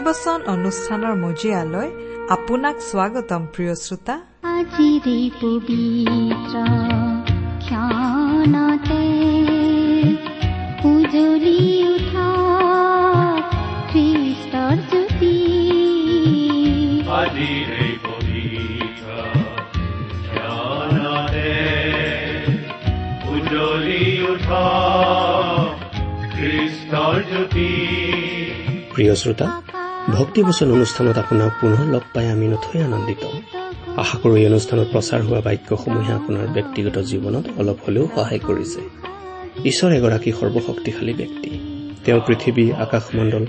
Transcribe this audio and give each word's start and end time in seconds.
ভক্তিবচন 0.00 0.40
অনুষ্ঠানৰ 0.54 1.14
মজিয়ালৈ 1.24 1.88
আপোনাক 2.34 2.76
স্বাগতম 2.90 3.42
প্ৰিয় 3.54 3.74
শ্ৰোতা। 3.84 4.14
আজিৰে 4.58 5.18
পবিত্ৰ 5.40 6.54
ক্ষণতে 7.64 9.04
উজলি 10.90 11.62
উঠা 11.92 12.30
খ্ৰীষ্টৰ 13.90 14.76
জ্যোতি। 14.90 15.36
আজিৰে 17.20 17.86
পবিত্ৰ 18.06 19.08
জ্ঞানৰে 20.34 21.56
উজ্বলি 23.32 24.04
উঠা 24.32 24.64
খ্ৰীষ্টৰ 26.34 27.16
জ্যোতি। 27.30 27.70
প্ৰিয় 28.94 29.14
শ্ৰোতা 29.22 29.46
ভক্তিবচন 30.20 30.68
অনুষ্ঠানত 30.72 31.16
আপোনাক 31.18 31.50
পুনৰ 31.60 31.84
লগ 31.94 32.04
পাই 32.14 32.26
আমি 32.34 32.46
নথৈ 32.52 32.78
আনন্দিত। 32.88 33.22
আশা 34.02 34.16
কৰো 34.22 34.34
এই 34.36 34.46
অনুষ্ঠানত 34.46 34.86
প্ৰচাৰ 34.94 35.20
হোৱা 35.26 35.40
বাক্যসমূহে 35.46 36.12
আপোনাৰ 36.12 36.46
ব্যক্তিগত 36.56 36.96
জীৱনত 37.10 37.44
অলপ 37.60 37.78
হলেও 37.86 38.04
সহায় 38.14 38.42
কৰিছে। 38.48 38.80
ঈশ্বৰ 39.70 39.90
এগৰাকী 39.98 40.30
সৰ্বশক্তিশালী 40.40 41.12
ব্যক্তি। 41.12 41.50
তেওঁ 42.04 42.20
পৃথিৱী 42.26 42.64
আকাশমণ্ডল 42.84 43.44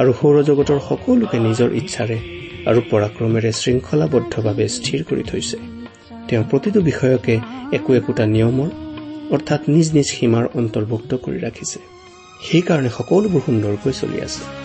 আৰু 0.00 0.10
সৌৰজগতৰ 0.20 0.78
সকলোকে 0.88 1.38
নিজৰ 1.46 1.68
ইচ্ছাৰে 1.80 2.18
আৰু 2.66 2.80
পৰাক্ৰমেৰে 2.90 3.50
শৃংখলাবদ্ধভাৱে 3.60 4.66
স্থিৰ 4.76 5.00
কৰি 5.08 5.22
থৈছে। 5.22 5.56
তেওঁ 6.28 6.44
প্ৰতিটো 6.50 6.80
বিষয়কে 6.80 7.34
একো 7.72 7.90
একোটা 7.94 8.24
নিয়মৰ 8.26 8.70
অৰ্থাৎ 9.34 9.60
নিজ 9.68 9.86
নিজ 9.96 10.06
সীমাৰ 10.16 10.44
অন্তৰ্ভুক্ত 10.54 11.10
কৰি 11.24 11.38
ৰাখিছে। 11.46 11.78
সেইকাৰণে 12.46 12.90
সকলোবোৰ 12.98 13.40
সুন্দৰকৈ 13.46 13.92
চলি 14.02 14.20
আছে। 14.28 14.63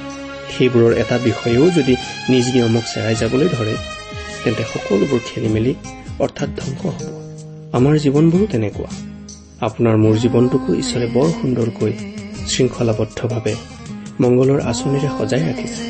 সেইবোৰৰ 0.58 0.94
এটা 0.98 1.18
বিষয়েও 1.18 1.66
যদি 1.72 1.94
নিজ 2.30 2.46
নিয়মক 2.54 2.86
চেৰাই 2.94 3.16
যাবলৈ 3.16 3.48
ধৰে 3.48 3.76
তেন্তে 4.44 4.64
সকলোবোৰ 4.74 5.20
খেলি 5.26 5.48
মেলি 5.48 5.74
অৰ্থাৎ 6.20 6.50
ধ্বংস 6.60 6.82
হ'ব। 6.86 7.08
আমাৰ 7.74 7.94
জীৱনবোৰো 7.98 8.46
তেনেকুৱা। 8.52 8.92
আপোনাৰ 9.62 9.96
মোৰ 9.98 10.16
জীৱনটোকো 10.18 10.70
ঈশ্বৰে 10.74 11.08
বৰ 11.14 11.28
সুন্দৰকৈ 11.42 11.94
শৃংখলাবদ্ধভাৱে 12.48 13.56
মংগলৰ 14.22 14.60
আঁচনিৰে 14.62 15.10
সজাই 15.18 15.42
ৰাখিছে। 15.50 15.82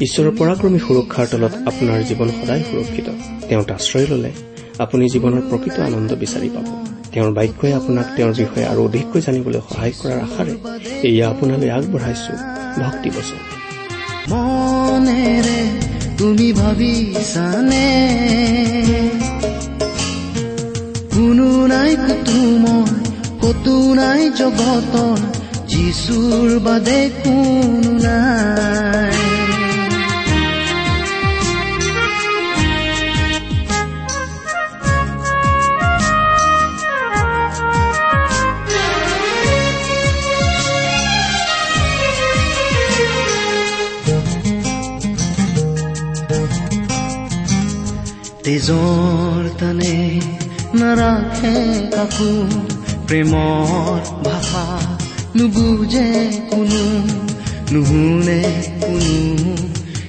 ঈশ্বৰৰ 0.00 0.32
পৰাক্ৰমী 0.38 0.78
সুৰক্ষাৰ 0.78 1.26
তলত 1.30 1.54
আপোনাৰ 1.66 1.98
জীৱন 2.02 2.28
সদায় 2.28 2.62
সুৰক্ষিত। 2.62 3.08
তেওঁত 3.48 3.70
আশ্ৰয় 3.70 4.06
ললে। 4.10 4.30
আপুনি 4.78 5.04
জীৱনৰ 5.06 5.42
প্ৰকৃত 5.50 5.76
আনন্দ 5.80 6.10
বিচাৰি 6.12 6.48
পাব। 6.48 6.66
তেওঁৰ 7.12 7.32
বাক্যই 7.32 7.72
আপোনাক 7.72 8.06
তেওঁৰ 8.16 8.32
বিষয়ে 8.32 8.66
আৰু 8.66 8.80
অধিককৈ 8.84 9.20
জানিবলৈ 9.20 9.60
সহায় 9.68 9.94
কৰাৰ 10.00 10.18
আশাৰে 10.26 10.54
এয়া 11.08 11.28
আপোনালৈ 11.30 11.70
আগবঢ়াইছো। 11.70 12.32
ভক্তি 12.82 13.10
বচন 13.10 13.65
মনেৰে 14.30 15.60
তুমি 16.18 16.48
ভাবিছানে? 16.52 17.88
কোনো 21.14 21.48
নাই 21.66 21.92
কতো 21.96 22.38
মই 22.58 22.84
কতো 23.40 23.76
নাই 23.94 24.22
জগতৰ 24.30 25.18
যিচুৰ 25.68 26.48
বাদে 26.58 27.00
কোনো 27.24 27.92
নাই। 27.98 29.15
তেজৰ 48.46 49.46
তানে 49.58 49.94
নাৰাখে 50.74 51.54
কাকো 51.94 52.26
প্ৰেমৰ 53.06 54.02
ভাষা 54.26 54.66
নুবুজে 55.36 56.10
কোনো 56.50 56.82
নুশুনে 57.72 58.38
কোনো 58.82 59.16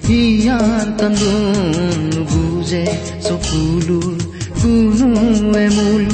হিয়াৰ 0.05 0.85
কান্দোন 0.99 1.97
নুবুজে 2.13 2.85
চকুলোৰ 3.25 4.15
কোনো 4.59 5.09
এমূল 5.59 6.05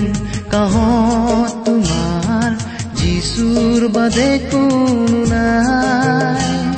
কাহত 0.52 1.52
তোমাৰ 1.66 2.50
যিচুৰ 3.00 3.82
বাদে 3.96 4.32
কোনো 4.50 5.20
নাই 5.28 6.73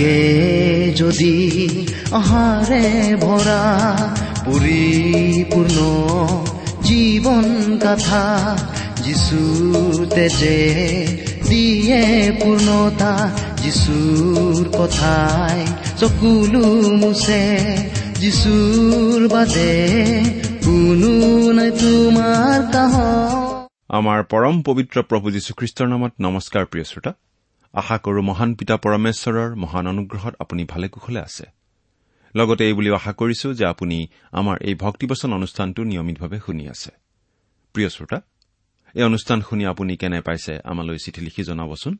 লাগে 0.00 0.94
যদি 1.00 1.34
আহাৰে 2.18 2.84
ভৰা 3.24 3.62
পৰিপূৰ্ণ 4.46 5.78
জীৱন 6.86 7.46
গাথা 7.84 8.26
যিচুৰ 9.04 9.96
তেজে 10.14 10.60
দিয়ে 11.50 12.02
পূৰ্ণতা 12.40 13.12
যিচুৰ 13.62 14.62
কথাই 14.78 15.60
চকুলো 16.00 16.66
মুছে 17.00 17.44
যিচুৰ 18.20 19.20
বাদে 19.32 19.74
কোনো 20.64 21.12
নাই 21.56 21.70
তোমাৰ 21.80 22.60
কাহ 22.74 22.94
আমাৰ 23.98 24.20
পৰম 24.32 24.56
পবিত্ৰ 24.66 24.96
প্ৰভু 25.10 25.26
যীশুখ্ৰীষ্টৰ 25.34 25.86
নামত 25.92 26.12
নমস্কাৰ 26.26 26.64
প্ৰিয় 26.70 26.86
শ্ৰোতা। 26.90 27.12
আশা 27.74 27.96
কৰো 27.98 28.20
মহান 28.22 28.54
পিতা 28.54 28.76
পৰমেশ্বৰৰ 28.76 29.50
মহান 29.54 29.86
অনুগ্ৰহত 29.86 30.34
আপুনি 30.38 30.64
ভালে 30.64 30.88
কুশলে 30.88 31.20
আছে। 31.20 31.46
লগতে 32.34 32.62
এই 32.66 32.72
বুলিও 32.72 32.94
আশা 32.94 33.12
কৰিছো 33.12 33.48
যে 33.54 33.64
আপুনি 33.64 33.98
আমাৰ 34.32 34.56
এই 34.60 34.74
ভক্তিবচন 34.74 35.32
অনুষ্ঠানটো 35.32 35.80
নিয়মিতভাৱে 35.84 36.38
শুনি 36.46 36.64
আছে। 36.68 36.90
প্ৰিয় 37.74 37.88
শ্ৰোতা 37.88 38.18
এই 38.94 39.02
অনুষ্ঠান 39.02 39.40
শুনি 39.40 39.64
আপুনি 39.66 39.96
কেনে 39.96 40.20
পাইছে 40.20 40.52
আমালৈ 40.64 40.98
চিঠি 40.98 41.20
লিখি 41.20 41.42
জনাবচোন। 41.44 41.94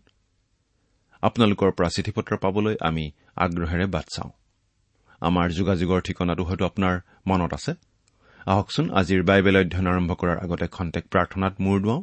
আপোনালোকৰ 1.23 1.71
পৰা 1.71 1.89
চিঠি 1.89 2.11
পত্ৰ 2.11 2.33
পাবলৈ 2.37 2.75
আমি 2.81 3.05
আগ্ৰহেৰে 3.37 3.87
বাট 3.87 4.07
চাওঁ। 4.15 4.31
আমাৰ 5.21 5.47
যোগাযোগৰ 5.51 6.01
ঠিকনাটো 6.01 6.43
হয়তো 6.45 6.65
আপোনাৰ 6.67 6.95
মনত 7.27 7.53
আছে। 7.55 7.73
আহকচোন 8.47 8.87
আজিৰ 8.91 9.23
বাইবেল 9.23 9.57
অধ্যয়ন 9.57 9.87
আৰম্ভ 9.87 10.11
কৰাৰ 10.13 10.39
আগতে 10.39 10.67
খন্তেক 10.67 11.05
প্ৰাৰ্থনাত 11.13 11.55
মূৰ 11.61 11.77
দুৱাওঁ। 11.81 12.03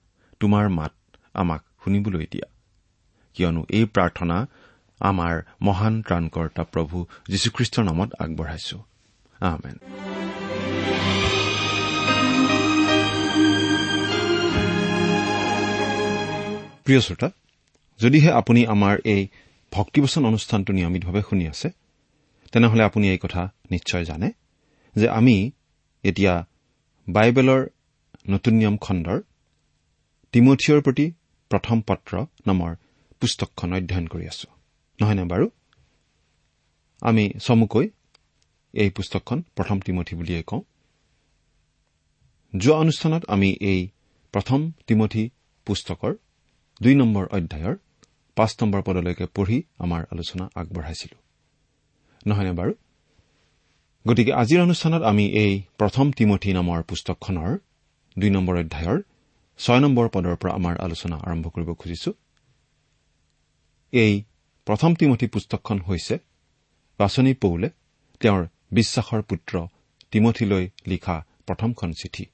তোমাৰ 0.41 0.65
মাত 0.69 0.93
আমাক 1.33 1.61
শুনিবলৈ 1.83 2.25
দিয়া। 2.31 2.47
কিয়নো 3.35 3.61
এই 3.69 3.85
প্ৰাৰ্থনা 3.95 4.37
আমাৰ 5.01 5.33
মহান 5.61 5.93
ত্ৰাণকৰ্তা 6.01 6.63
প্ৰভু 6.73 6.97
যীশুখ্ৰীষ্টৰ 7.29 7.83
নামত 7.89 8.09
আগবঢ়াইছো। 8.23 8.77
প্ৰিয় 16.85 17.01
শ্ৰোতা 17.01 17.29
যদিহে 17.99 18.29
আপুনি 18.31 18.61
আমাৰ 18.65 18.95
এই 19.05 19.21
ভক্তিবচন 19.71 20.21
অনুষ্ঠানটো 20.25 20.71
নিয়মিতভাৱে 20.73 21.21
শুনি 21.29 21.45
আছে 21.47 21.67
তেনেহলে 22.51 22.83
আপুনি 22.83 23.05
এই 23.09 23.19
কথা 23.23 23.41
নিশ্চয় 23.71 24.03
জানে 24.05 24.29
যে 24.95 25.07
আমি 25.09 25.35
এতিয়া 26.03 26.33
বাইবেলৰ 27.07 27.61
নতুন 28.29 28.53
নিয়ম 28.53 28.75
খণ্ডৰ 28.77 29.19
তিমঠিয়ৰ 30.33 30.81
প্ৰতি 30.81 31.05
প্ৰথম 31.51 31.77
পত্ৰ 31.81 32.13
নামৰ 32.47 32.71
পুস্তকখন 33.21 33.69
অধ্যয়ন 33.73 34.05
কৰি 34.07 34.25
আছো। 34.31 34.47
নহয়নে 34.99 35.23
বাৰু? 35.31 35.45
আমি 37.01 37.23
চমুকৈ 37.45 37.85
এই 38.73 38.89
পুস্তকখন 38.89 39.37
প্ৰথম 39.57 39.77
তিমঠি 39.79 40.13
বুলিয়েই 40.15 40.43
কওঁ। 40.43 40.61
যোৱা 42.53 42.77
অনুষ্ঠানত 42.77 43.23
আমি 43.27 43.49
এই 43.71 43.81
প্ৰথম 44.33 44.59
তিমঠি 44.87 45.23
পুস্তকৰ 45.67 46.11
দুই 46.81 46.95
নম্বৰ 46.95 47.25
অধ্যায়ৰ 47.37 47.75
পাঁচ 48.37 48.51
নম্বৰ 48.61 48.81
পদলৈকে 48.87 49.25
পঢ়ি 49.35 49.57
আমাৰ 49.79 50.01
আলোচনা 50.11 50.45
আগবঢ়াইছিলো। 50.59 51.17
নহয়নে 52.27 52.53
বাৰু? 52.59 52.73
গতিকে 54.07 54.31
আজিৰ 54.33 54.59
অনুষ্ঠানত 54.61 55.01
আমি 55.03 55.25
এই 55.43 55.53
প্ৰথম 55.77 56.05
তিমঠি 56.11 56.49
নামৰ 56.53 56.79
পুস্তকখনৰ 56.89 57.51
দুই 58.19 58.29
নম্বৰ 58.29 58.55
অধ্যায়ৰ 58.63 58.99
ছয় 59.61 59.79
নম্বৰ 59.79 60.07
পদৰ 60.09 60.35
পৰা 60.35 60.51
আমাৰ 60.53 60.75
আলোচনা 60.77 61.17
আৰম্ভ 61.27 61.45
কৰিব 61.47 61.69
খুজিছো। 61.73 62.11
এই 63.93 64.13
প্ৰথম 64.67 64.91
তিমঠি 64.95 65.27
পুস্তকখন 65.27 65.77
হৈছে 65.87 66.15
বাছনি 66.99 67.33
পৌলে 67.33 67.69
তেওঁৰ 68.21 68.41
বিশ্বাসৰ 68.71 69.21
পুত্ৰ 69.21 69.53
তিমঠিলৈ 70.11 70.63
লিখা 70.87 71.15
প্ৰথমখন 71.47 71.89
চিঠি। 71.93 72.25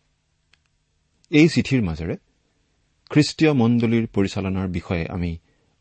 এই 1.32 1.48
চিঠিৰ 1.48 1.82
মাজেৰে 1.82 2.16
খ্ৰীষ্টীয় 3.12 3.52
মণ্ডলীৰ 3.54 4.06
পৰিচালনাৰ 4.08 4.68
বিষয়ে 4.68 5.06
আমি 5.08 5.32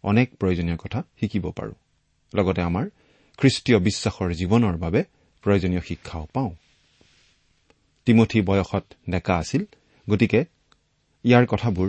অনেক 0.05 0.27
প্ৰয়োজনীয় 0.41 0.77
কথা 0.77 1.01
শিকিব 1.21 1.45
পাৰো। 1.51 1.75
লগতে 2.35 2.61
আমাৰ 2.63 2.85
খ্ৰীষ্টীয় 3.39 3.79
বিশ্বাসৰ 3.79 4.31
জীৱনৰ 4.41 4.77
বাবে 4.77 5.01
প্ৰয়োজনীয় 5.45 5.81
শিক্ষাও 5.81 6.25
পাওঁ। 6.35 6.51
তিমঠি 8.07 8.39
বয়সত 8.43 8.85
ডেকা 9.11 9.35
আছিল 9.37 9.63
গতিকে 10.11 10.41
ইয়াৰ 11.27 11.47
কথাবোৰ 11.47 11.89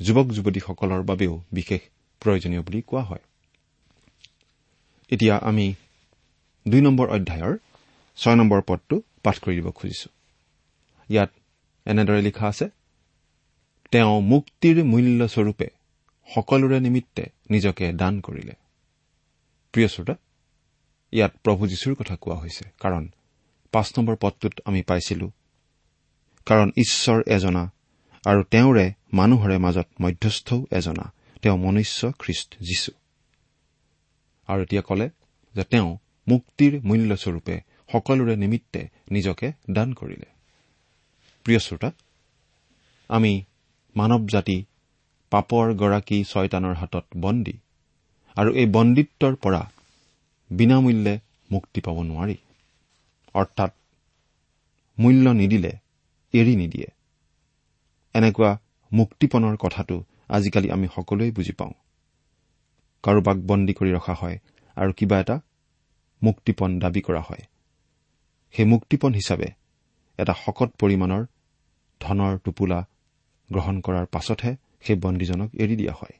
যুৱক 0.00 0.26
যুৱতীসকলৰ 0.36 1.02
বাবেও 1.02 1.34
বিশেষ 1.52 1.80
প্ৰয়োজনীয় 2.22 2.62
বুলি 2.62 2.80
কোৱা 2.82 3.02
হয়। 3.02 3.24
এতিয়া 5.10 5.34
আমি 5.36 5.66
দুই 6.68 6.80
নম্বৰ 6.80 7.06
অধ্যায়ৰ 7.08 7.54
ছয় 8.18 8.36
নম্বৰ 8.36 8.60
পদটো 8.66 8.96
পাঠ 9.22 9.36
কৰি 9.38 9.54
দিব 9.56 9.68
খুজিছো। 9.70 10.08
ইয়াত 11.10 11.30
এনেদৰে 11.86 12.20
লিখা 12.22 12.46
আছে 12.48 12.66
তেওঁ 13.90 14.20
মুক্তিৰ 14.20 14.76
মূল্যস্বৰূপে 14.84 15.68
সকলোৰে 16.34 16.78
নিমিত্তে 16.80 17.24
নিজকে 17.50 17.92
দান 17.92 18.14
কৰিলে। 18.20 18.54
প্ৰিয় 19.74 19.88
শ্ৰোতা 19.88 20.14
ইয়াত 21.12 21.32
প্ৰভু 21.44 21.62
যীশুৰ 21.66 21.94
কথা 21.94 22.14
কোৱা 22.16 22.36
হৈছে 22.36 22.64
কাৰণ 22.80 23.02
পাঁচ 23.72 23.88
নম্বৰ 23.98 24.16
পদটোত 24.20 24.54
আমি 24.64 24.80
পাইছিলো 24.82 25.26
কাৰণ 26.46 26.68
ঈশ্বৰ 26.76 27.18
এজনা 27.26 27.62
আৰু 28.24 28.42
তেওঁৰে 28.42 28.86
মানুহৰে 29.12 29.56
মাজত 29.58 29.88
মধ্যস্থও 30.00 30.66
এজনা 30.70 31.12
তেওঁ 31.42 31.56
মনুষ্য 31.56 32.12
খ্ৰীষ্ট 32.18 32.50
যীশু 32.60 32.92
আৰু 34.48 34.62
এতিয়া 34.62 34.82
কলে 34.82 35.06
যে 35.54 35.64
তেওঁ 35.64 35.88
মুক্তিৰ 36.28 36.72
মূল্যস্বৰূপে 36.84 37.56
সকলোৰে 37.92 38.34
নিমিত্তে 38.36 38.80
নিজকে 39.10 39.52
দান 39.70 39.88
কৰিলে। 39.92 40.28
প্ৰিয় 41.44 41.58
শ্ৰোতা 41.58 41.90
আমি 43.08 43.32
মানৱ 43.96 44.22
জাতি 44.26 44.64
পাপৰ 45.30 45.66
গৰাকী 45.74 46.18
ছয়তানৰ 46.24 46.74
হাতত 46.74 47.06
বন্দী 47.16 47.56
আৰু 48.36 48.50
এই 48.54 48.66
বন্দীত্বৰ 48.66 49.32
পৰা 49.34 49.62
বিনামূল্যে 50.50 51.14
মুক্তি 51.50 51.80
পাব 51.80 51.96
নোৱাৰি। 52.02 52.36
অৰ্থাৎ 53.34 53.72
মূল্য 54.98 55.30
নিদিলে 55.30 55.72
এৰি 56.34 56.56
নিদিয়ে। 56.56 56.88
এনেকুৱা 58.14 58.58
মুক্তিপণৰ 58.92 59.56
কথাটো 59.56 60.04
আজিকালি 60.28 60.70
আমি 60.70 60.86
সকলোৱে 60.94 61.30
বুজি 61.30 61.52
পাওঁ। 61.52 61.72
কাৰোবাক 63.02 63.36
বন্দী 63.36 63.72
কৰি 63.72 63.90
ৰখা 63.92 64.14
হয় 64.14 64.38
আৰু 64.76 64.92
কিবা 64.92 65.20
এটা 65.20 65.40
মুক্তিপণ 66.22 66.78
দাবী 66.78 67.00
কৰা 67.00 67.20
হয়। 67.20 67.42
সেই 68.52 68.66
মুক্তিপণ 68.66 69.12
হিচাপে 69.12 69.48
এটা 70.18 70.34
শকত 70.34 70.70
পৰিমাণৰ 70.78 71.24
ধনৰ 72.00 72.38
টোপোলা 72.38 72.80
গ্ৰহণ 73.52 73.80
কৰাৰ 73.80 74.06
পাছতহে 74.06 74.56
সেই 74.82 74.96
বন্দীজনক 74.96 75.54
এৰি 75.54 75.76
দিয়া 75.76 75.92
হয়। 75.92 76.14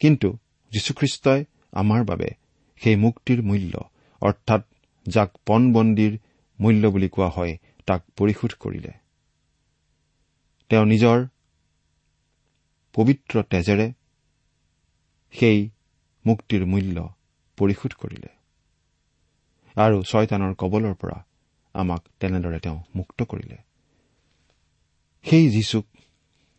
কিন্তু 0.00 0.38
যীশুখ্ৰীষ্টই 0.70 1.44
আমাৰ 1.72 2.04
বাবে 2.04 2.30
সেই 2.80 2.96
মুক্তিৰ 2.96 3.42
মূল্য 3.42 3.90
অৰ্থাৎ 4.20 4.62
যাক 5.06 5.30
পণবন্দীৰ 5.46 6.18
মূল্য 6.60 6.88
বুলি 6.88 7.08
কোৱা 7.08 7.28
হয় 7.28 7.58
তাক 7.86 8.02
পৰিশোধ 8.16 8.52
কৰিলে। 8.60 8.99
তেওঁ 10.70 10.84
নিজৰ 10.84 11.26
পবিত্ৰ 12.94 13.42
তেজেৰে 13.42 13.92
সেই 15.32 15.70
মুক্তিৰ 16.26 16.66
মূল্য 16.66 17.14
পৰিশোধ 17.56 17.92
কৰিলে। 17.94 18.28
আৰু 19.76 20.02
ছয়তানৰ 20.02 20.54
কবলৰ 20.54 20.94
পৰা 20.94 21.26
আমাক 21.74 22.02
তেনেদৰে 22.20 22.60
তেওঁ 22.60 22.82
মুক্ত 22.96 23.22
কৰিলে। 23.22 23.56
সেই 25.22 25.50
যীশুক 25.50 25.86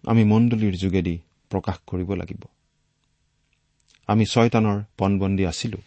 আমি 0.08 0.24
মণ্ডলীৰ 0.24 0.74
যোগেদি 0.74 1.20
প্ৰকাশ 1.50 1.78
কৰিব 1.88 2.14
লাগিব। 2.14 2.44
আমি 4.08 4.26
ছয়তানৰ 4.26 4.84
পণবন্দী 4.98 5.46
আছিলো। 5.46 5.78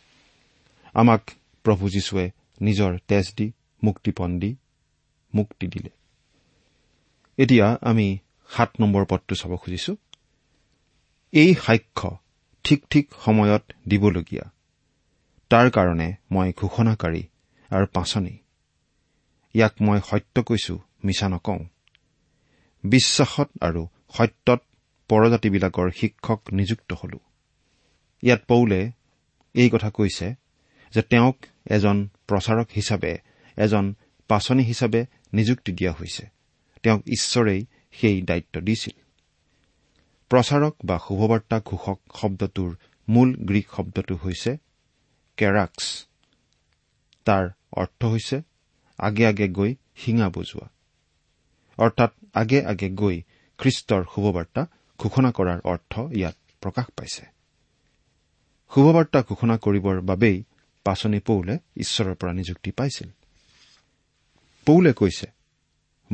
আমাক 0.95 1.31
প্ৰভু 1.63 1.89
যীশুৱে 1.89 2.31
নিজৰ 2.61 2.99
তেজ 3.09 3.35
দি 3.37 3.53
মুক্তিপণ 3.83 4.39
দি 4.39 4.57
মুক্তি 5.35 5.67
দিলে। 5.67 5.91
এতিয়া 7.37 7.79
আমি 7.81 8.19
সাত 8.49 8.71
নম্বৰ 8.81 9.05
পদটো 9.05 9.35
চাব 9.35 9.57
খুজিছো। 9.57 9.97
এই 11.33 11.55
সাক্ষ্য 11.55 12.17
ঠিক 12.65 12.87
ঠিক 12.87 13.15
সময়ত 13.25 13.63
দিবলগীয়া। 13.89 14.51
তাৰ 15.51 15.71
কাৰণে 15.71 16.15
মই 16.31 16.53
ঘোষণাকাৰী 16.57 17.23
আৰু 17.71 17.87
পাচনি। 17.87 18.39
ইয়াক 19.55 19.73
মই 19.81 20.01
সত্য 20.11 20.43
কৈছো 20.43 20.79
মিছা 21.05 21.29
নকওঁ। 21.29 21.59
বিশ্বাসত 22.85 23.51
আৰু 23.61 23.87
সত্যত 24.13 24.61
পৰজাতিবিলাকৰ 25.09 25.91
শিক্ষক 25.91 26.43
নিযুক্ত 26.53 26.93
হলো। 26.93 27.19
ইয়াত 28.23 28.45
পৌলে 28.49 28.91
এই 29.55 29.71
কথা 29.71 29.91
কৈছে 29.91 30.35
যে 30.95 31.03
তেওঁক 31.03 31.37
এজন 31.67 32.09
প্ৰচাৰক 32.29 32.67
হিচাপে 32.77 33.19
এজন 33.57 33.95
পাচনি 34.29 34.63
হিচাপে 34.63 35.07
নিযুক্তি 35.33 35.73
দিয়া 35.73 35.93
হৈছে। 35.93 36.27
তেওঁক 36.85 37.03
ঈশ্বৰেই 37.09 37.67
সেই 37.93 38.23
দায়িত্ব 38.23 38.61
দিছিল। 38.61 38.97
প্ৰচাৰক 40.31 40.75
বা 40.85 40.99
শুভবাৰ্তা 40.99 41.61
ঘোষক 41.65 41.99
শব্দটোৰ 42.21 42.77
মূল 43.09 43.35
গ্ৰীক 43.37 43.67
শব্দটো 43.77 44.15
হৈছে 44.17 44.57
কেৰাক্স। 45.37 46.07
তাৰ 47.25 47.51
অৰ্থ 47.73 48.05
হৈছে 48.05 48.43
আগে 48.99 49.27
আগে 49.27 49.49
গৈ 49.49 49.75
শিঙা 49.97 50.29
বজোৱা। 50.29 50.67
অৰ্থাৎ 51.79 52.13
আগে 52.35 52.65
আগে 52.65 52.89
গৈ 52.91 53.23
খ্ৰীষ্টৰ 53.59 54.03
শুভবাৰ্তা 54.15 54.67
ঘোষণা 54.99 55.31
কৰাৰ 55.31 55.61
অৰ্থ 55.65 55.93
ইয়াত 56.13 56.37
প্ৰকাশ 56.61 56.87
পাইছে। 56.97 57.25
শুভবাৰ্তা 58.75 59.23
ঘোষণা 59.23 59.57
কৰিবৰ 59.57 60.01
বাবেই 60.01 60.45
পাচনি 60.85 61.21
পৌলে 61.21 61.59
ঈশ্বৰৰ 61.77 62.15
পৰা 62.15 62.33
নিযুক্তি 62.33 62.71
পাইছিল। 62.71 63.09
পৌলে 64.67 64.93
কৈছে 64.93 65.34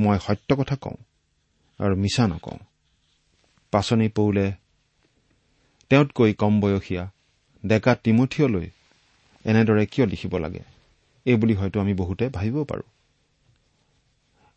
মই 0.00 0.18
সত্য 0.26 0.56
কথা 0.56 0.76
কওঁ 0.76 0.96
আৰু 1.78 1.96
মিছা 1.96 2.28
নকওঁ। 2.28 2.58
পাচনি 3.70 4.08
পৌলে 4.08 4.52
তেওঁতকৈ 5.88 6.32
কম 6.34 6.60
বয়সীয়া 6.60 7.10
ডেকা 7.66 7.94
তিমঠিয়লৈ 7.94 8.70
এনেদৰে 9.44 9.86
কিয় 9.86 10.06
লিখিব 10.06 10.38
লাগে? 10.38 10.62
এইবুলি 11.24 11.54
হয়তো 11.54 11.80
আমি 11.80 11.94
বহুতে 11.94 12.28
ভাবিব 12.28 12.64
পাৰো। 12.64 12.82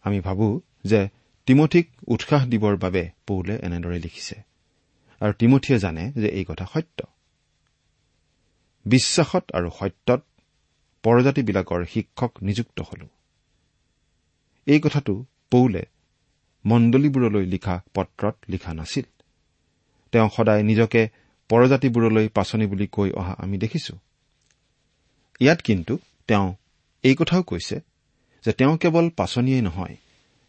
আমি 0.03 0.19
ভাবো 0.19 0.61
যে 0.83 1.09
তিমঠিক 1.45 1.89
উৎসাহ 2.07 2.45
দিবৰ 2.45 2.77
বাবে 2.77 3.09
পৌলে 3.27 3.59
এনেদৰে 3.61 3.99
লিখিছে। 3.99 4.35
আৰু 5.19 5.33
তিমঠিয়ে 5.33 5.79
জানে 5.79 6.11
যে 6.11 6.27
এই 6.27 6.45
কথা 6.47 6.65
সত্য। 6.73 7.03
বিশ্বাসত 8.85 9.43
আৰু 9.53 9.69
সত্যত 9.79 10.25
পৰজাতিবিলাকৰ 11.03 11.85
শিক্ষক 11.85 12.31
নিযুক্ত 12.41 12.81
হলো। 12.81 13.07
এই 14.65 14.79
কথাটো 14.79 15.25
পৌলে 15.53 15.83
মণ্ডলীবোৰলৈ 16.65 17.45
লিখা 17.45 17.75
পত্ৰত 17.93 18.35
লিখা 18.49 18.71
নাছিল। 18.73 19.05
তেওঁ 20.11 20.29
সদায় 20.35 20.63
নিজকে 20.63 21.01
পৰজাতিবোৰলৈ 21.49 22.25
পাচনি 22.29 22.65
বুলি 22.67 22.87
কৈ 22.87 23.09
অহা 23.11 23.33
আমি 23.37 23.57
দেখিছো। 23.57 23.93
ইয়াত 25.39 25.59
কিন্তু 25.61 25.93
তেওঁ 26.27 26.47
এই 27.03 27.15
কথাও 27.15 27.43
কৈছে 27.43 27.77
যে 28.45 28.51
তেওঁ 28.51 28.73
কেৱল 28.77 29.05
পাচনিয়েই 29.09 29.61
নহয় 29.61 29.95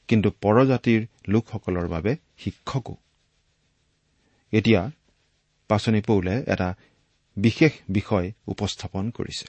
কিন্তু 0.08 0.28
পৰজাতিৰ 0.42 1.00
লোকসকলৰ 1.28 1.86
বাবে 1.88 2.12
শিক্ষকো। 2.38 2.94
এতিয়া 4.52 4.82
পাচনি 5.68 6.00
পৌলে 6.00 6.34
এটা 6.46 6.68
বিশেষ 7.36 7.72
বিষয় 7.88 8.26
উপস্থাপন 8.46 9.04
কৰিছে। 9.10 9.48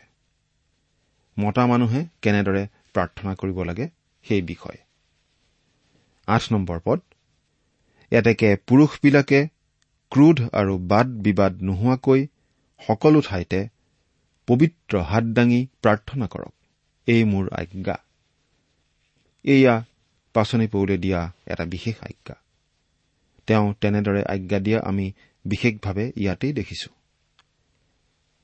মতা 1.38 1.64
মানুহে 1.68 2.02
কেনেদৰে 2.22 2.64
প্ৰাৰ্থনা 2.94 3.32
কৰিব 3.36 3.60
লাগে 3.64 3.86
সেই 4.26 4.42
বিষয়ে। 4.42 4.85
আঠ 6.28 6.52
নম্বৰ 6.52 6.80
পদ। 6.86 7.00
এতেকে 8.12 8.56
পুৰুষবিলাকে 8.56 9.48
ক্ৰোধ 10.12 10.38
আৰু 10.54 10.78
বাদ 10.78 11.08
বিবাদ 11.08 11.64
নোহোৱাকৈ 11.64 12.28
সকলো 12.88 13.22
ঠাইতে 13.22 13.68
পবিত্ৰ 14.48 15.02
হাত 15.02 15.24
দাঙি 15.24 15.68
প্ৰাৰ্থনা 15.82 16.28
কৰক। 16.28 16.54
এই 17.08 17.24
মোৰ 17.24 17.50
আজ্ঞা। 17.54 17.96
এয়া 19.44 19.84
পাচনি 20.34 20.68
পৌলে 20.68 20.98
দিয়া 20.98 21.32
এটা 21.46 21.66
বিশেষ 21.66 21.96
আজ্ঞা। 22.02 22.36
তেওঁ 23.48 23.74
তেনেদৰে 23.82 24.24
আজ্ঞা 24.24 24.60
দিয়া 24.60 24.80
আমি 24.86 25.12
বিশেষভাৱে 25.46 26.12
ইয়াতেই 26.16 26.54
দেখিছো। 26.54 26.90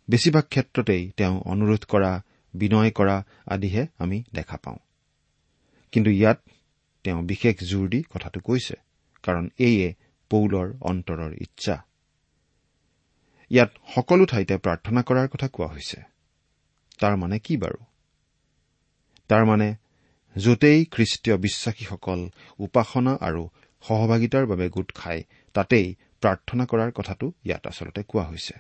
বেছিভাগ 0.09 0.43
ক্ষেত্ৰতেই 0.43 1.11
তেওঁ 1.17 1.41
অনুৰোধ 1.45 1.85
কৰা 1.85 2.21
বিনয় 2.53 2.91
কৰা 2.91 3.23
আদিহে 3.45 3.87
আমি 3.99 4.23
দেখা 4.33 4.57
পাওঁ। 4.57 4.77
কিন্তু 5.91 6.09
ইয়াত 6.11 6.39
তেওঁ 7.03 7.21
বিশেষ 7.23 7.55
জোৰ 7.63 7.89
দি 7.89 8.03
কথাটো 8.03 8.39
কৈছে 8.39 8.75
কাৰণ 9.23 9.49
এইয়ে 9.59 9.95
পৌলৰ 10.29 10.67
অন্তৰৰ 10.81 11.33
ইচ্ছা। 11.41 11.75
ইয়াত 13.51 13.71
সকলো 13.95 14.25
ঠাইতে 14.25 14.57
প্ৰাৰ্থনা 14.57 15.01
কৰাৰ 15.01 15.27
কথা 15.27 15.47
কোৱা 15.47 15.67
হৈছে। 15.67 16.01
তাৰ 16.99 17.15
মানে 17.17 17.39
কি 17.39 17.57
বাৰু? 17.57 17.79
তাৰমানে 19.29 19.75
য'তেই 20.35 20.85
খ্ৰীষ্টীয় 20.85 21.37
বিশ্বাসীসকল 21.37 22.29
উপাসনা 22.59 23.13
আৰু 23.21 23.49
সহভাগিতাৰ 23.83 24.45
বাবে 24.45 24.69
গোট 24.69 24.89
খায় 24.93 25.23
তাতেই 25.53 25.95
প্ৰাৰ্থনা 26.21 26.65
কৰাৰ 26.65 26.91
কথাটো 26.91 27.31
ইয়াত 27.45 27.67
আচলতে 27.67 28.03
কোৱা 28.03 28.23
হৈছে। 28.23 28.53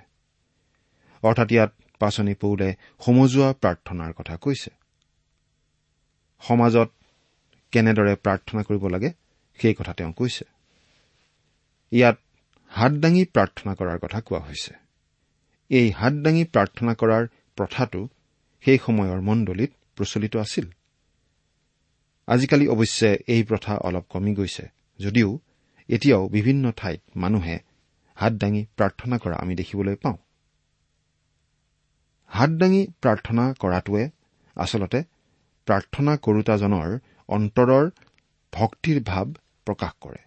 অৰ্থাৎ 1.23 1.51
ইয়াত 1.51 1.71
পাচনি 1.99 2.33
পৌলে 2.33 2.75
সমজুৱা 3.05 3.53
প্ৰাৰ্থনাৰ 3.53 4.11
কথা 4.13 4.35
কৈছে। 4.37 4.71
সমাজত 6.39 6.89
কেনেদৰে 7.71 8.13
প্ৰাৰ্থনা 8.15 8.61
কৰিব 8.63 8.83
লাগে 8.87 9.09
সেই 9.59 9.73
কথা 9.73 9.93
তেওঁ 9.93 10.13
কৈছে। 10.13 10.45
ইয়াত 11.91 12.17
হাত 12.71 12.93
দাঙি 12.93 13.23
প্ৰাৰ্থনা 13.25 13.71
কৰাৰ 13.75 13.97
কথা 13.99 14.19
কোৱা 14.21 14.39
হৈছে। 14.39 14.73
এই 15.69 15.87
হাত 15.91 16.13
দাঙি 16.13 16.43
প্ৰাৰ্থনা 16.45 16.91
কৰাৰ 16.93 17.23
প্ৰথাটো 17.57 18.01
সেই 18.63 18.77
সময়ৰ 18.77 19.19
মণ্ডলীত 19.21 19.71
প্ৰচলিত 19.95 20.33
আছিল। 20.37 20.65
আজিকালি 22.27 22.65
অৱশ্যে 22.67 23.09
এই 23.27 23.41
প্ৰথা 23.43 23.73
অলপ 23.77 24.05
কমি 24.09 24.31
গৈছে 24.33 24.65
যদিও 24.99 25.29
এতিয়াও 25.89 26.23
বিভিন্ন 26.27 26.71
ঠাইত 26.71 27.01
মানুহে 27.15 27.55
হাত 28.17 28.33
দাঙি 28.33 28.61
প্ৰাৰ্থনা 28.77 29.15
কৰা 29.17 29.35
আমি 29.35 29.53
দেখিবলৈ 29.55 29.95
পাওঁ। 29.95 30.17
হাত 32.31 32.51
দাঙি 32.51 32.81
প্ৰাৰ্থনা 33.01 33.43
কৰাটোৱে 33.59 34.03
আচলতে 34.55 34.99
প্ৰাৰ্থনা 35.67 36.13
কৰোতাজনৰ 36.17 36.89
অন্তৰৰ 37.31 37.85
ভক্তিৰ 38.53 38.97
ভাৱ 39.03 39.27
প্ৰকাশ 39.67 39.93
কৰে। 40.01 40.21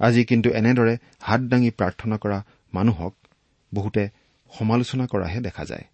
আজি 0.00 0.22
কিন্তু 0.24 0.48
এনেদৰে 0.50 0.94
হাত 1.20 1.40
দাঙি 1.50 1.70
প্ৰাৰ্থনা 1.78 2.16
কৰা 2.16 2.38
মানুহক 2.72 3.14
বহুতে 3.72 4.02
সমালোচনা 4.52 5.04
কৰাহে 5.06 5.40
দেখা 5.40 5.64
যায়। 5.64 5.86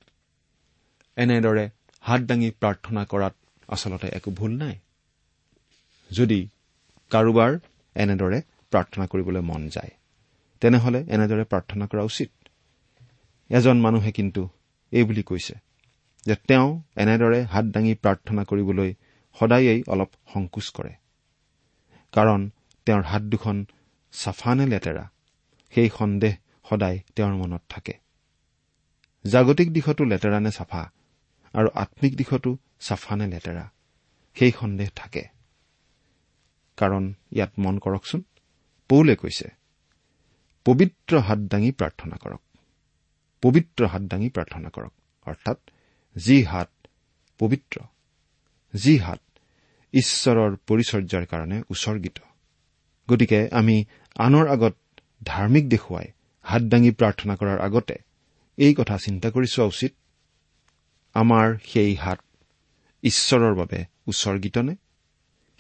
এনেদৰে 1.17 1.65
হাত 2.05 2.21
দাঙি 2.21 2.49
প্ৰাৰ্থনা 2.61 3.03
কৰাত 3.05 3.35
আচলতে 3.69 4.09
একো 4.17 4.31
ভুল 4.31 4.53
নাই। 4.63 4.77
যদি 6.11 6.41
কাৰোবাৰ 7.11 7.53
এনেদৰে 7.97 8.39
প্ৰাৰ্থনা 8.73 9.05
কৰিবলৈ 9.07 9.41
মন 9.41 9.63
যায় 9.69 9.93
তেনেহলে 10.63 11.01
এনেদৰে 11.09 11.45
প্ৰাৰ্থনা 11.45 11.85
কৰা 11.87 12.03
উচিত। 12.03 12.31
এজন 13.51 13.77
মানুহে 13.81 14.11
কিন্তু 14.13 14.43
এই 14.93 15.05
বুলি 15.05 15.23
কৈছে 15.23 15.55
যে 16.27 16.35
তেওঁ 16.49 16.69
এনেদৰে 16.97 17.41
হাত 17.45 17.67
দাঙি 17.75 17.95
প্ৰাৰ্থনা 17.95 18.43
কৰিবলৈ 18.45 18.91
সদায়েই 19.39 19.83
অলপ 19.89 20.11
সংকোচ 20.33 20.67
কৰে। 20.71 20.93
কাৰণ 22.13 22.51
তেওঁৰ 22.87 23.03
হাত 23.03 23.23
দুখন 23.23 23.57
চাফা 24.13 24.55
নে 24.55 24.67
লেতেৰা 24.67 25.05
সেই 25.73 25.91
সন্দেহ 25.99 26.35
সদায় 26.71 26.99
তেওঁৰ 27.17 27.35
মনত 27.35 27.63
থাকে। 27.69 27.95
জাগতিক 29.25 29.73
দিশতো 29.73 30.05
লেতেৰা 30.05 30.41
নে 30.41 30.51
চাফা 30.51 30.83
আৰু 31.55 31.69
আম্মিক 31.75 32.17
দিশতো 32.17 32.51
চাফা 32.81 33.17
নে 33.17 33.27
লেতেৰা 33.27 33.65
সেই 34.37 34.53
সন্দেহ 34.61 34.89
থাকে। 34.97 35.25
কাৰণ 36.77 37.15
ইয়াত 37.33 37.53
মন 37.59 37.79
কৰকচোন 37.79 38.21
পৌলে 38.91 39.15
কৈছে 39.17 39.49
পবিত্ৰ 40.65 41.19
হাত 41.19 41.39
দাঙি 41.39 41.71
প্ৰাৰ্থনা 41.73 42.17
কৰক। 42.17 42.43
পবিত্ৰ 43.43 43.87
হাত 43.87 44.03
দাঙি 44.03 44.29
প্ৰাৰ্থনা 44.29 44.69
কৰক। 44.69 44.95
অৰ্থাৎ 45.27 45.59
যি 46.17 46.43
হাত 46.43 46.71
পবিত্ৰ। 47.39 47.81
যি 48.75 48.99
হাত 48.99 49.21
ঈশ্বৰৰ 49.95 50.57
পৰিচৰ্যাৰ 50.67 51.25
কাৰণে 51.27 51.63
উচৰ্গিত। 51.71 52.19
গতিকে 53.09 53.49
আমি 53.53 53.85
আনৰ 54.19 54.47
আগত 54.49 54.75
ধাৰ্মিক 55.25 55.69
দেখুৱাই 55.69 56.07
হাত 56.45 56.63
দাঙি 56.63 56.91
প্ৰাৰ্থনা 56.91 57.35
কৰাৰ 57.37 57.59
আগতে 57.61 57.97
এই 58.59 58.75
কথা 58.75 58.97
চিন্তা 58.97 59.29
কৰি 59.31 59.47
চোৱা 59.47 59.67
উচিত 59.67 59.93
আমাৰ 61.15 61.47
সেই 61.65 61.95
হাত 61.95 62.19
ঈশ্বৰৰ 63.03 63.55
বাবে 63.55 63.87
উচৰ্গিতনে? 64.07 64.75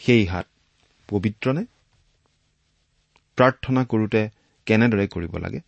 সেই 0.00 0.26
হাত 0.26 0.46
পবিত্ৰনে? 1.08 1.64
প্ৰাৰ্থনা 3.38 3.84
কৰোতে 3.84 4.22
কেনেদৰে 4.66 5.06
কৰিব 5.06 5.36
লাগে? 5.36 5.60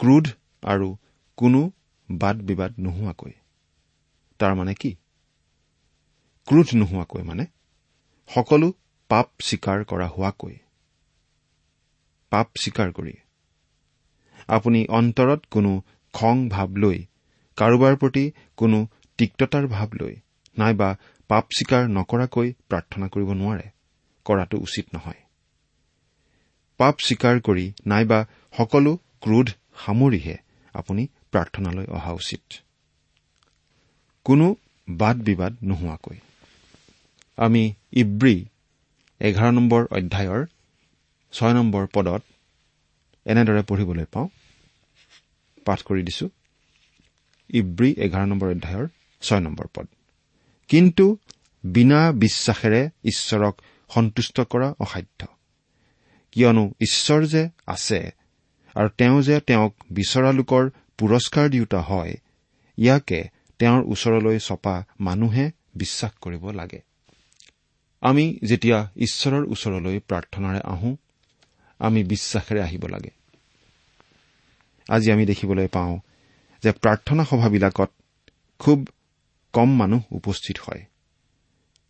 ক্ৰোধ 0.00 0.26
আৰু 0.62 0.96
কোনো 1.36 1.60
বাদ 2.10 2.36
বিবাদ 2.42 2.72
নোহোৱাকৈ। 2.78 3.32
তাৰমানে 4.38 4.74
কি? 4.74 4.96
ক্ৰোধ 6.50 6.70
নোহোৱাকৈ 6.74 7.22
মানে 7.22 7.44
সকলো 8.30 8.68
পাপ 9.10 9.28
স্বীকাৰ 9.40 9.82
কৰা 9.84 10.06
হোৱাকৈ। 10.06 10.54
পাপ 12.32 12.48
স্বীকাৰ 12.62 12.88
কৰি। 12.92 13.12
আপুনি 14.48 14.80
অন্তৰত 14.88 15.40
কোনো 15.50 15.72
খং 16.14 16.36
ভাৱ 16.48 16.70
লৈ 16.76 16.98
কাৰোবাৰ 17.58 17.96
প্ৰতি 17.96 18.24
কোনো 18.56 18.78
তিক্ততাৰ 19.18 19.66
ভাৱ 19.66 19.90
লৈ 19.94 20.14
নাইবা 20.56 20.88
পাপ 21.30 21.44
স্বীকাৰ 21.58 21.82
নকৰাকৈ 21.88 22.48
প্ৰাৰ্থনা 22.68 23.06
কৰিব 23.08 23.30
নোৱাৰে 23.32 23.66
কৰাটো 24.26 24.56
উচিত 24.58 24.86
নহয়। 24.94 25.20
পাপ 26.80 26.94
স্বীকাৰ 27.06 27.36
কৰি 27.40 27.66
নাইবা 27.86 28.18
সকলো 28.56 28.92
ক্ৰোধ 29.20 29.48
সামৰিহে 29.84 30.36
আপুনি 30.74 31.02
প্ৰাৰ্থনালৈ 31.32 31.86
অহা 31.90 32.12
উচিত। 32.12 32.42
কোনো 34.26 34.46
বাদ 34.88 35.16
বিবাদ 35.22 35.52
নোহোৱাকৈ। 35.62 36.18
আমি 37.40 37.74
ইব্ৰী 37.92 38.44
এঘাৰ 39.20 39.50
নম্বৰ 39.52 39.86
অধ্যায়ৰ 39.90 40.46
ছয় 41.32 41.54
নম্বৰ 41.54 41.86
পদত 41.94 42.22
এনেদৰে 43.24 43.62
পঢ়িবলৈ 43.62 44.04
পাওঁ। 44.12 44.28
পাঠ 45.64 45.82
কৰি 45.82 46.02
দিছো। 46.02 46.28
ইব্ৰী 47.48 47.94
এঘাৰ 47.98 48.26
নম্বৰ 48.26 48.50
অধ্যায়ৰ 48.50 48.88
ছয় 49.20 49.40
নম্বৰ 49.40 49.66
পদ। 49.74 49.86
কিন্তু 50.68 51.16
বিনা 51.64 52.12
বিশ্বাসেৰে 52.12 52.90
ঈশ্বৰক 53.04 53.54
সন্তুষ্ট 53.94 54.40
কৰা 54.40 54.74
অসাধ্য। 54.80 55.26
কিয়নো 56.32 56.72
ঈশ্বৰ 56.80 57.26
যে 57.26 57.48
আছে 57.66 58.10
আৰু 58.74 58.88
তেওঁ 58.88 59.22
যে 59.22 59.40
তেওঁক 59.40 59.74
বিচৰা 59.90 60.32
লোকৰ 60.32 60.70
পুৰস্কাৰ 60.98 61.48
দিওঁতা 61.48 61.80
হয় 61.80 62.14
ইয়াকে 62.76 63.28
তেওঁৰ 63.58 63.82
ওচৰলৈ 63.84 64.38
চপা 64.38 64.84
মানুহে 65.00 65.50
বিশ্বাস 65.74 66.12
কৰিব 66.20 66.50
লাগে। 66.50 66.89
আমি 68.00 68.38
যেতিয়া 68.44 68.88
ঈশ্বৰৰ 68.96 69.44
ওচৰলৈ 69.44 69.98
প্ৰাৰ্থনাৰে 69.98 70.60
আহোঁ 70.64 70.96
আমি 71.78 72.04
বিশ্বাসেৰে 72.04 72.62
আহিব 72.62 72.86
লাগে। 72.86 73.10
আজি 74.88 75.12
আমি 75.12 75.26
দেখিবলৈ 75.26 75.66
পাওঁ 75.66 75.98
যে 76.62 76.72
প্ৰাৰ্থনা 76.72 77.24
সভাবিলাকত 77.24 77.90
খুব 78.58 78.88
কম 79.52 79.76
মানুহ 79.76 80.02
উপস্থিত 80.10 80.58
হয়। 80.58 80.84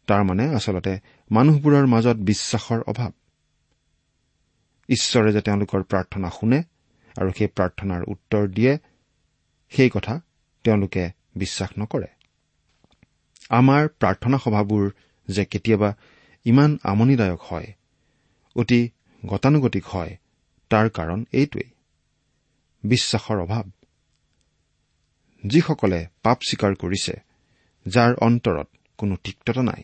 তাৰমানে 0.07 0.55
আচলতে 0.55 0.99
মানুহবোৰৰ 1.31 1.87
মাজত 1.87 2.17
বিশ্বাসৰ 2.17 2.81
অভাৱ। 2.87 3.13
ঈশ্বৰে 4.89 5.33
যে 5.33 5.41
তেওঁলোকৰ 5.41 5.83
প্ৰাৰ্থনা 5.83 6.31
শুনে 6.31 6.63
আৰু 7.19 7.33
সেই 7.39 7.47
প্ৰাৰ্থনাৰ 7.47 8.03
উত্তৰ 8.09 8.49
দিয়ে 8.49 8.79
সেই 9.71 9.91
কথা 9.91 10.21
তেওঁলোকে 10.65 11.11
বিশ্বাস 11.37 11.71
নকৰে। 11.79 12.07
আমাৰ 13.51 13.89
প্ৰাৰ্থনা 13.89 14.39
সভাবোৰ 14.39 14.91
যে 15.31 15.45
কেতিয়াবা 15.45 15.91
ইমান 16.47 16.71
আমনিদায়ক 16.83 17.41
হয় 17.41 17.69
অতি 18.57 18.81
গতানুগতিক 19.23 19.85
হয় 19.87 20.13
তাৰ 20.71 20.87
কাৰণ 20.91 21.25
এইটোৱেই। 21.33 21.71
বিশ্বাসৰ 22.85 23.39
অভাৱ। 23.39 23.67
যিসকলে 25.45 26.01
পাপ 26.23 26.39
স্বীকাৰ 26.49 26.73
কৰিছে 26.75 27.15
যাৰ 27.87 28.13
অন্তৰত 28.21 28.69
কোনো 28.99 29.15
তিক্ততা 29.25 29.63
নাই 29.63 29.83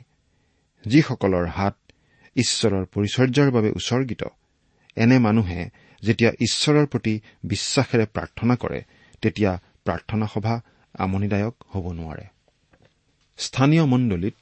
যিসকলৰ 0.84 1.46
হাত 1.48 1.76
ঈশ্বৰৰ 2.36 2.84
পৰিচৰ্যাৰ 2.94 3.48
বাবে 3.50 3.70
উচৰ্গিত 3.70 4.22
এনে 4.96 5.18
মানুহে 5.18 5.60
যেতিয়া 6.02 6.30
ঈশ্বৰৰ 6.40 6.86
প্ৰতি 6.86 7.14
বিশ্বাসেৰে 7.44 8.06
প্ৰাৰ্থনা 8.06 8.54
কৰে 8.56 8.80
তেতিয়া 9.22 9.52
প্ৰাৰ্থনা 9.84 10.26
সভা 10.26 10.54
আমনিদায়ক 10.94 11.54
হ'ব 11.72 11.84
নোৱাৰে। 11.92 12.26
স্থানীয় 13.38 13.84
মণ্ডলীত 13.84 14.36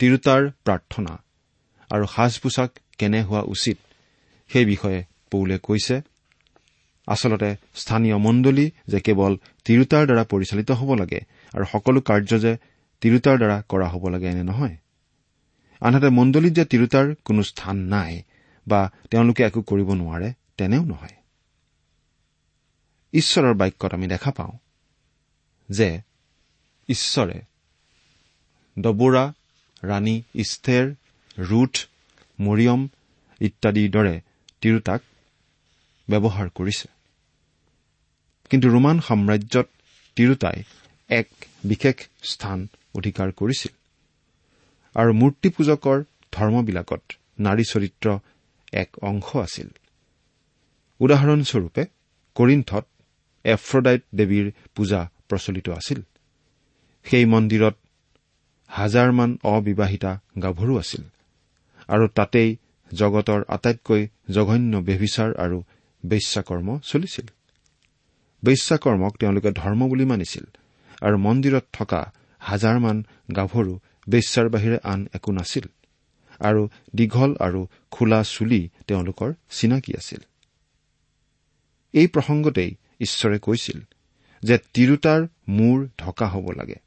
তিৰোতাৰ 0.00 0.42
প্ৰাৰ্থনা। 0.64 1.12
আৰু 1.90 2.04
সাজ 2.06 2.32
পোছাক 2.38 2.70
কেনে 2.98 3.20
হোৱা 3.22 3.42
উচিত? 3.54 3.78
সেই 4.50 4.64
বিষয়ে 4.64 5.04
পৌলে 5.30 5.58
কৈছে 5.58 5.96
আচলতে 7.08 7.50
স্থানীয় 7.74 8.16
মণ্ডলী 8.16 8.66
যে 8.86 8.98
কেৱল 9.00 9.32
তিৰোতাৰ 9.64 10.04
দ্বাৰা 10.06 10.24
পৰিচালিত 10.24 10.70
হ'ব 10.70 10.90
লাগে 10.94 11.20
আৰু 11.54 11.64
সকলো 11.72 12.00
কাৰ্য 12.00 12.30
যে 12.38 12.52
তিৰোতাৰ 13.02 13.36
দ্বাৰা 13.38 13.56
কৰা 13.68 13.86
হ'ব 13.88 14.04
লাগে 14.08 14.28
এনে 14.28 14.42
নহয়। 14.42 14.76
আনহাতে 15.80 16.08
মণ্ডলীত 16.08 16.52
যে 16.52 16.64
তিৰোতাৰ 16.64 17.06
কোনো 17.24 17.42
স্থান 17.42 17.76
নাই 17.76 18.22
বা 18.66 18.80
তেওঁলোকে 19.10 19.42
একো 19.42 19.60
কৰিব 19.62 19.88
নোৱাৰে 19.92 20.28
তেনেও 20.58 20.84
নহয়। 20.84 21.16
ঈশ্বৰৰ 23.12 23.54
বাক্যত 23.54 23.94
আমি 23.94 24.06
দেখা 24.06 24.30
পাওঁ 24.30 24.54
যে 25.70 25.88
ঈশ্বৰে 26.88 27.38
ডবোৰা 28.76 29.24
ৰাণী 29.88 30.16
ইষ্টেৰ 30.34 30.84
ৰুথ 31.38 31.74
মৰিয়ম 32.38 32.80
ইত্যাদিৰ 33.40 33.90
দৰে 33.90 34.14
তিৰোতাক 34.60 35.00
ব্যৱহাৰ 36.08 36.48
কৰিছে। 36.48 36.88
কিন্তু 38.50 38.66
ৰোমান 38.68 38.96
সাম্ৰাজ্যত 39.00 39.66
তিৰোতাই 40.16 40.58
এক 41.10 41.28
বিশেষ 41.64 41.96
স্থান 42.22 42.58
অধিকাৰ 42.94 43.28
কৰিছিল। 43.32 43.72
আৰু 44.94 45.10
মূৰ্তি 45.12 45.48
পূজকৰ 45.48 45.98
ধৰ্মবিলাকত 46.32 47.02
নাৰী 47.38 47.64
চৰিত্ৰ 47.64 48.06
এক 48.72 48.90
অংশ 49.02 49.28
আছিল। 49.36 49.68
উদাহৰণস্বৰূপে 51.00 51.82
কৰিণ্ঠত 52.36 52.84
এফ্ৰডাইট 53.44 54.02
দেৱীৰ 54.14 54.46
পূজা 54.74 55.00
প্ৰচলিত 55.28 55.66
আছিল। 55.70 56.00
সেই 57.06 57.24
মন্দিৰত 57.24 57.76
হাজাৰমান 58.78 59.30
অবিবাহিতা 59.44 60.12
গাভৰু 60.42 60.74
আছিল। 60.78 61.04
আৰু 61.88 62.04
তাতেই 62.18 62.50
জগতৰ 62.90 63.40
আটাইতকৈ 63.48 64.02
জঘন্য 64.30 64.72
বেভিচাৰ 64.88 65.30
আৰু 65.44 65.58
বেশ্যাকৰ্ম 66.04 66.68
চলিছিল। 66.82 67.26
বেশ্যাকৰ্মক 68.42 69.12
তেওঁলোকে 69.20 69.50
ধৰ্ম 69.52 69.80
বুলি 69.88 70.04
মানিছিল 70.04 70.44
আৰু 71.02 71.16
মন্দিৰত 71.18 71.64
থকা 71.72 72.00
হাজাৰমান 72.40 72.96
গাভৰু 73.36 73.72
বেশ্যাৰ 74.08 74.46
বাহিৰে 74.48 74.78
আন 74.92 75.00
একো 75.14 75.30
নাছিল 75.32 75.66
আৰু 76.40 76.62
দীঘল 76.94 77.30
আৰু 77.46 77.60
খোলা 77.90 78.20
চুলি 78.24 78.60
তেওঁলোকৰ 78.86 79.30
চিনাকি 79.50 79.92
আছিল। 79.96 80.22
এই 81.94 82.06
প্ৰসংগতেই 82.06 82.70
ঈশ্বৰে 83.00 83.38
কৈছিল 83.38 83.78
যে 84.42 84.56
তিৰোতাৰ 84.74 85.20
মূৰ 85.48 85.78
ঢকা 85.98 86.26
হ'ব 86.28 86.46
লাগে। 86.50 86.83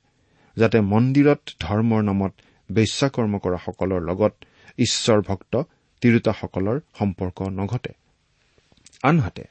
যাতে 0.58 0.78
মন্দিৰত 0.82 1.42
ধৰ্মৰ 1.60 2.02
নামত 2.04 2.34
বেশ্যাকৰ্ম 2.72 3.34
কৰাসকলৰ 3.38 4.02
লগত 4.10 4.34
ঈশ্বৰ 4.80 5.20
ভক্ত 5.22 5.54
তিৰোতাসকলৰ 6.02 6.78
সম্পৰ্ক 7.00 7.38
নঘটে। 7.50 7.94
আনহাতে 9.04 9.44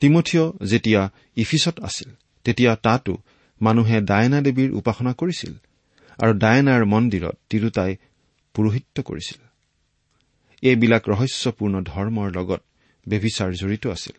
তিমঠিয় 0.00 0.44
যেতিয়া 0.66 1.10
ইফিছত 1.36 1.80
আছিল 1.80 2.10
তেতিয়া 2.44 2.72
তাতো 2.76 3.14
মানুহে 3.60 4.00
ডায়েনা 4.00 4.38
দেৱীৰ 4.40 4.70
উপাসনা 4.72 5.12
কৰিছিল 5.12 5.52
আৰু 6.18 6.32
ডায়েনাৰ 6.38 6.82
মন্দিৰত 6.84 7.36
তিৰোতাই 7.50 7.96
পুৰোহিত্য 8.54 9.02
কৰিছিল। 9.02 9.40
এইবিলাক 10.62 11.02
ৰহস্যপূৰ্ণ 11.08 11.74
ধৰ্মৰ 11.82 12.28
লগত 12.36 12.60
বেভিচাৰ 13.08 13.50
জড়িত 13.52 13.86
আছিল। 13.86 14.16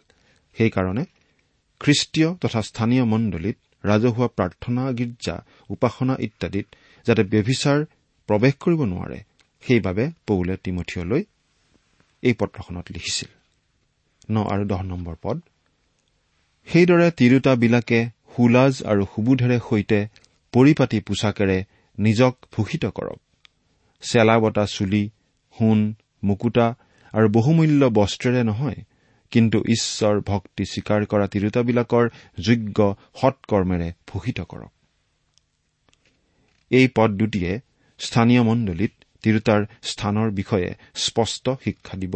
সেইকাৰণে 0.57 1.03
খ্ৰীষ্টীয় 1.79 2.29
তথা 2.41 2.61
স্থানীয় 2.61 3.03
মণ্ডলীত 3.03 3.57
ৰাজহুৱা 3.83 4.27
প্ৰাৰ্থনা 4.27 4.83
গীৰ্জা 4.91 5.35
উপাসনা 5.69 6.15
ইত্যাদিত 6.19 6.67
যাতে 7.05 7.23
বেভিচাৰ 7.23 7.79
প্ৰৱেশ 8.29 8.53
কৰিব 8.59 8.81
নোৱাৰে 8.83 9.19
সেইবাবে 9.63 10.03
পৌলে 10.27 10.53
তিমঠিয়লৈ 10.63 11.23
এই 12.23 12.33
পত্ৰখনত 12.33 12.85
লিখিছিল। 12.91 13.29
ন 14.31 14.35
আৰু 14.45 14.63
দহ 14.65 14.81
নম্বৰ 14.81 15.15
পদ। 15.21 15.37
সেইদৰে 16.67 17.07
তিৰোতাবিলাকে 17.11 17.99
সুলাজ 18.35 18.73
আৰু 18.83 19.03
সুবোধেৰে 19.05 19.57
সৈতে 19.69 19.99
পৰিপাতি 20.53 20.97
পোছাকেৰে 20.99 21.57
নিজক 21.97 22.33
ভূষিত 22.51 22.85
কৰক। 22.85 23.19
চেলা 24.03 24.35
বটা 24.39 24.65
চুলি 24.65 25.03
সোণ 25.55 25.79
মুকুতা 26.23 26.67
আৰু 27.13 27.27
বহুমূল্য 27.29 27.81
বস্ত্ৰেৰে 27.89 28.43
নহয় 28.43 28.79
কিন্তু 29.31 29.57
ঈশ্বৰ 29.69 30.15
ভক্তি 30.21 30.63
স্বীকাৰ 30.65 31.01
কৰা 31.05 31.25
তিৰোতাবিলাকৰ 31.27 32.05
যোগ্য 32.39 32.79
সৎকৰ্মেৰে 33.21 33.87
ভূষিত 34.07 34.39
কৰক। 34.41 34.71
এই 36.71 36.87
পদ 36.95 37.09
দুটিয়ে 37.11 37.51
স্থানীয় 37.99 38.41
মণ্ডলীত 38.43 38.93
তিৰোতাৰ 39.23 39.61
স্থানৰ 39.81 40.29
বিষয়ে 40.31 40.69
স্পষ্ট 40.95 41.45
শিক্ষা 41.63 41.95
দিব 41.97 42.13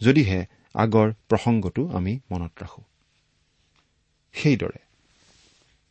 যদিহে 0.00 0.40
আগৰ 0.74 1.08
প্ৰসংগটো 1.28 1.82
আমি 1.88 2.12
মনত 2.30 2.52
ৰাখো। 2.62 2.82
সেইদৰে 4.34 4.80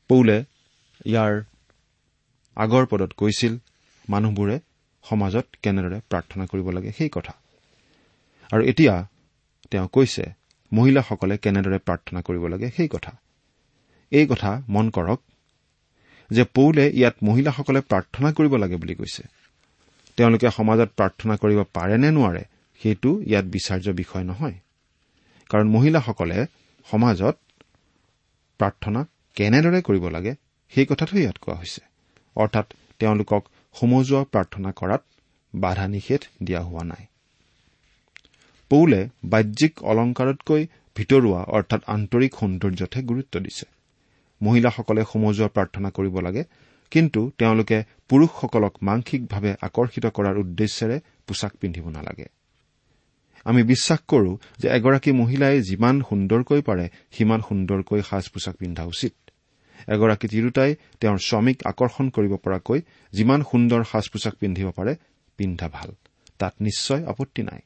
পৌলে 0.10 0.38
ইয়াৰ 1.06 1.34
আগৰ 2.58 2.84
পদত 2.86 3.12
কৈছিল 3.14 3.54
মানুহবোৰে 4.10 4.60
সমাজত 5.04 5.46
কেনেদৰে 5.64 5.98
প্ৰাৰ্থনা 6.10 6.46
কৰিব 6.46 6.68
লাগে? 6.70 6.92
সেই 6.98 7.10
কথা। 7.10 7.34
আৰু 8.52 8.62
এতিয়া 8.64 9.08
তেওঁ 9.72 9.88
কৈছে 9.88 10.41
মহিলাসকলে 10.74 11.38
কেনেদৰে 11.38 11.78
প্ৰাৰ্থনা 11.78 12.22
কৰিব 12.22 12.48
লাগে 12.48 12.72
সেই 12.78 12.88
কথা। 12.88 13.12
এই 14.12 14.26
কথা 14.28 14.62
মন 14.70 14.90
কৰক 14.90 15.20
যে 16.32 16.44
পৌলে 16.44 16.92
ইয়াত 16.94 17.16
মহিলাসকলে 17.24 17.80
প্ৰাৰ্থনা 17.82 18.32
কৰিব 18.32 18.56
লাগে 18.56 18.76
বুলি 18.76 18.96
কৈছে। 18.96 19.24
তেওঁলোকে 20.18 20.48
সমাজত 20.52 20.90
প্ৰাৰ্থনা 20.98 21.36
কৰিব 21.36 21.64
পাৰে 21.64 21.98
নে 21.98 22.10
নোৱাৰে 22.12 22.44
সেইটো 22.82 23.22
ইয়াত 23.22 23.46
বিচাৰ্য 23.46 23.88
বিষয় 23.92 24.24
নহয়। 24.24 24.54
কাৰণ 25.50 25.68
মহিলাসকলে 25.70 26.46
সমাজত 26.92 27.36
প্ৰাৰ্থনা 28.60 29.06
কেনেদৰে 29.36 29.82
কৰিব 29.82 30.06
লাগে 30.08 30.36
সেই 30.70 30.86
কথাটো 30.86 31.18
ইয়াত 31.18 31.38
কোৱা 31.38 31.56
হৈছে। 31.56 31.82
অৰ্থাৎ 32.36 32.74
তেওঁলোকক 33.00 33.42
সমজুৱা 33.74 34.24
প্ৰাৰ্থনা 34.24 34.72
কৰাত 34.72 35.02
বাধা 35.56 35.88
নিষেধ 35.88 36.22
দিয়া 36.44 36.62
হোৱা 36.62 36.84
নাই। 36.84 37.06
পৌলে 38.72 39.00
বাহ্যিক 39.26 39.74
অলংকাৰতকৈ 39.92 40.62
ভিতৰুৱা 40.96 41.42
অৰ্থাৎ 41.58 41.82
আন্তৰিক 41.88 42.32
সৌন্দৰ্যতহে 42.40 43.02
গুৰুত্ব 43.04 43.34
দিছে। 43.40 43.66
মহিলাসকলে 44.42 45.02
সমজুৱা 45.12 45.48
প্ৰাৰ্থনা 45.48 45.90
কৰিব 45.90 46.16
লাগে 46.20 46.44
কিন্তু 46.92 47.22
তেওঁলোকে 47.38 47.78
পুৰুষসকলক 48.10 48.74
মাংসিকভাৱে 48.82 49.52
আকৰ্ষিত 49.62 50.06
কৰাৰ 50.18 50.36
উদ্দেশ্যেৰে 50.38 50.98
পোছাক 51.28 51.54
পিন্ধিব 51.62 51.86
নালাগে। 51.90 52.28
আমি 53.46 53.62
বিশ্বাস 53.64 54.00
কৰো 54.08 54.32
যে 54.60 54.68
এগৰাকী 54.78 55.12
মহিলাই 55.12 55.62
যিমান 55.62 55.96
সুন্দৰকৈ 56.10 56.62
পাৰে 56.62 56.86
সিমান 57.12 57.42
সুন্দৰকৈ 57.50 58.02
সাজ 58.10 58.26
পোছাক 58.30 58.56
পিন্ধা 58.56 58.84
উচিত। 58.84 59.14
এগৰাকী 59.88 60.28
তিৰোতাই 60.28 60.72
তেওঁৰ 61.00 61.18
স্বামীক 61.18 61.58
আকৰ্ষণ 61.66 62.06
কৰিব 62.10 62.34
পৰাকৈ 62.36 62.80
যিমান 63.14 63.40
সুন্দৰ 63.52 63.82
সাজ 63.92 64.06
পোছাক 64.10 64.34
পিন্ধিব 64.40 64.68
পাৰে 64.72 64.94
পিন্ধা 65.38 65.68
ভাল। 65.74 65.90
তাত 66.40 66.54
নিশ্চয় 66.62 67.02
আপত্তি 67.06 67.42
নাই। 67.44 67.62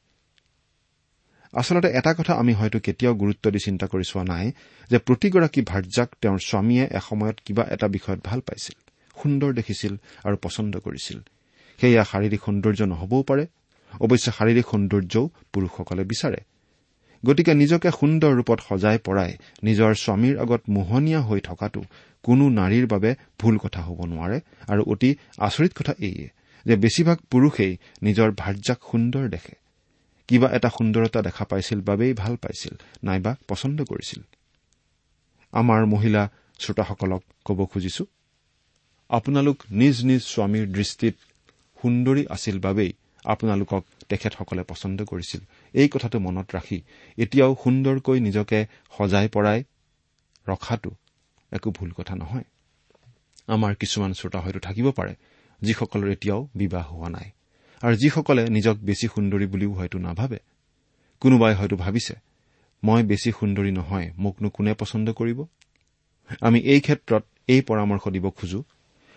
আচলতে 1.52 1.88
এটা 1.98 2.12
কথা 2.18 2.32
আমি 2.42 2.52
হয়তো 2.58 2.78
কেতিয়াও 2.86 3.14
গুৰুত্ব 3.22 3.44
দি 3.54 3.60
চিন্তা 3.66 3.86
কৰি 3.92 4.04
চোৱা 4.10 4.24
নাই 4.32 4.46
যে 4.90 4.98
প্ৰতিগৰাকী 5.06 5.60
ভাৰ্যাক 5.70 6.08
তেওঁৰ 6.22 6.38
স্বামীয়ে 6.48 6.84
এসময়ত 6.98 7.36
কিবা 7.46 7.64
এটা 7.74 7.86
বিষয়ত 7.96 8.20
ভাল 8.28 8.40
পাইছিল 8.46 8.76
সুন্দৰ 9.20 9.50
দেখিছিল 9.58 9.92
আৰু 10.26 10.36
পচন্দ 10.44 10.74
কৰিছিল। 10.86 11.18
সেয়া 11.78 12.02
শাৰীৰিক 12.10 12.40
সৌন্দৰ্য 12.46 12.80
নহবও 12.92 13.22
পাৰে 13.28 13.44
অৱশ্যে 14.04 14.30
শাৰীৰিক 14.38 14.66
সৌন্দৰ্যও 14.72 15.24
পুৰুষসকলে 15.52 16.04
বিচাৰে। 16.12 16.40
গতিকে 17.24 17.52
নিজকে 17.62 17.88
সুন্দৰ 18.00 18.32
ৰূপত 18.38 18.58
সজাই 18.68 18.98
পৰাই 19.06 19.32
নিজৰ 19.66 19.92
স্বামীৰ 20.04 20.36
আগত 20.44 20.62
মোহনীয়া 20.76 21.20
হৈ 21.28 21.40
থকাটো 21.48 21.80
কোনো 22.24 22.44
নাৰীৰ 22.58 22.86
বাবে 22.92 23.10
ভুল 23.40 23.54
কথা 23.64 23.80
হ'ব 23.86 24.00
নোৱাৰে 24.12 24.38
আৰু 24.72 24.82
অতি 24.92 25.10
আচৰিত 25.46 25.72
কথা 25.78 25.92
এইয়ে 26.08 26.26
যে 26.66 26.74
বেছিভাগ 26.82 27.18
পুৰুষেই 27.30 27.72
নিজৰ 28.02 28.28
ভাৰ্যাক 28.40 28.78
সুন্দৰ 28.90 29.24
দেখে। 29.28 29.54
কিবা 30.28 30.48
এটা 30.56 30.68
সুন্দৰতা 30.76 31.20
দেখা 31.28 31.44
পাইছিল 31.50 31.78
বাবেই 31.88 32.12
ভাল 32.22 32.34
পাইছিল 32.44 32.74
নাইবা 33.06 33.32
পচন্দ 33.48 33.78
কৰিছিল। 33.90 34.20
আমাৰ 35.52 35.80
মহিলা 35.94 36.22
শ্ৰোতাসকলক 36.62 37.22
ক'ব 37.46 37.58
খুজিছো 37.72 38.04
আপোনালোক 39.10 39.56
নিজ 39.80 39.96
নিজ 40.08 40.22
স্বামীৰ 40.34 40.66
দৃষ্টিত 40.76 41.14
সুন্দৰী 41.78 42.22
আছিল 42.34 42.56
বাবেই 42.66 42.92
আপোনালোকক 43.24 43.82
তেখেতসকলে 44.10 44.62
পচন্দ 44.70 44.98
কৰিছিল। 45.10 45.40
এই 45.74 45.88
কথাটো 45.94 46.16
মনত 46.26 46.46
ৰাখি 46.56 46.78
এতিয়াও 47.18 47.52
সুন্দৰকৈ 47.62 48.18
নিজকে 48.26 48.58
সজাই 48.96 49.26
পৰাই 49.34 49.58
ৰখাটো 50.46 50.90
একো 51.52 51.68
ভুল 51.76 51.90
কথা 51.98 52.14
নহয়। 52.22 52.46
আমাৰ 53.54 53.72
কিছুমান 53.80 54.12
শ্ৰোতা 54.18 54.38
হয়তো 54.44 54.60
থাকিব 54.66 54.86
পাৰে 54.98 55.14
যিসকলৰ 55.62 56.08
এতিয়াও 56.14 56.40
বিবাহ 56.60 56.86
হোৱা 56.92 57.08
নাই। 57.16 57.28
আৰু 57.82 57.96
যিসকলে 57.96 58.48
নিজক 58.48 58.76
বেছি 58.76 59.08
সুন্দৰী 59.08 59.46
বুলিও 59.46 59.72
হয়তো 59.72 59.98
নাভাবে 59.98 60.38
কোনোবাই 61.20 61.54
হয়তো 61.54 61.76
ভাবিছে 61.76 62.14
মই 62.84 63.02
বেছি 63.02 63.32
সুন্দৰী 63.32 63.72
নহয় 63.72 64.12
মোকনো 64.16 64.50
কোনে 64.50 64.74
পচন্দ 64.74 65.12
কৰিব? 65.12 65.44
আমি 66.40 66.60
এই 66.60 66.80
ক্ষেত্ৰত 66.80 67.22
এই 67.46 67.62
পৰামৰ্শ 67.62 68.08
দিব 68.08 68.30
খোজো 68.30 68.64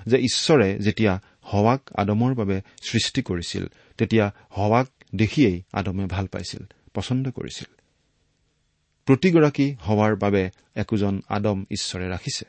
যে 0.05 0.17
ঈশ্বৰে 0.17 0.79
যেতিয়া 0.79 1.21
হৱাক 1.41 1.81
আদমৰ 1.95 2.35
বাবে 2.35 2.61
সৃষ্টি 2.81 3.21
কৰিছিল 3.21 3.67
তেতিয়া 3.97 4.33
হৱাক 4.49 4.87
দেখিয়েই 5.15 5.61
আদমে 5.73 6.05
ভাল 6.05 6.27
পাইছিল 6.27 6.63
পচন্দ 6.93 7.31
কৰিছিল। 7.31 7.75
প্ৰতিগৰাকী 9.05 9.75
হোৱাৰ 9.87 10.15
বাবে 10.15 10.49
একোজন 10.75 11.21
আদম 11.29 11.65
ঈশ্বৰে 11.71 12.09
ৰাখিছে। 12.09 12.45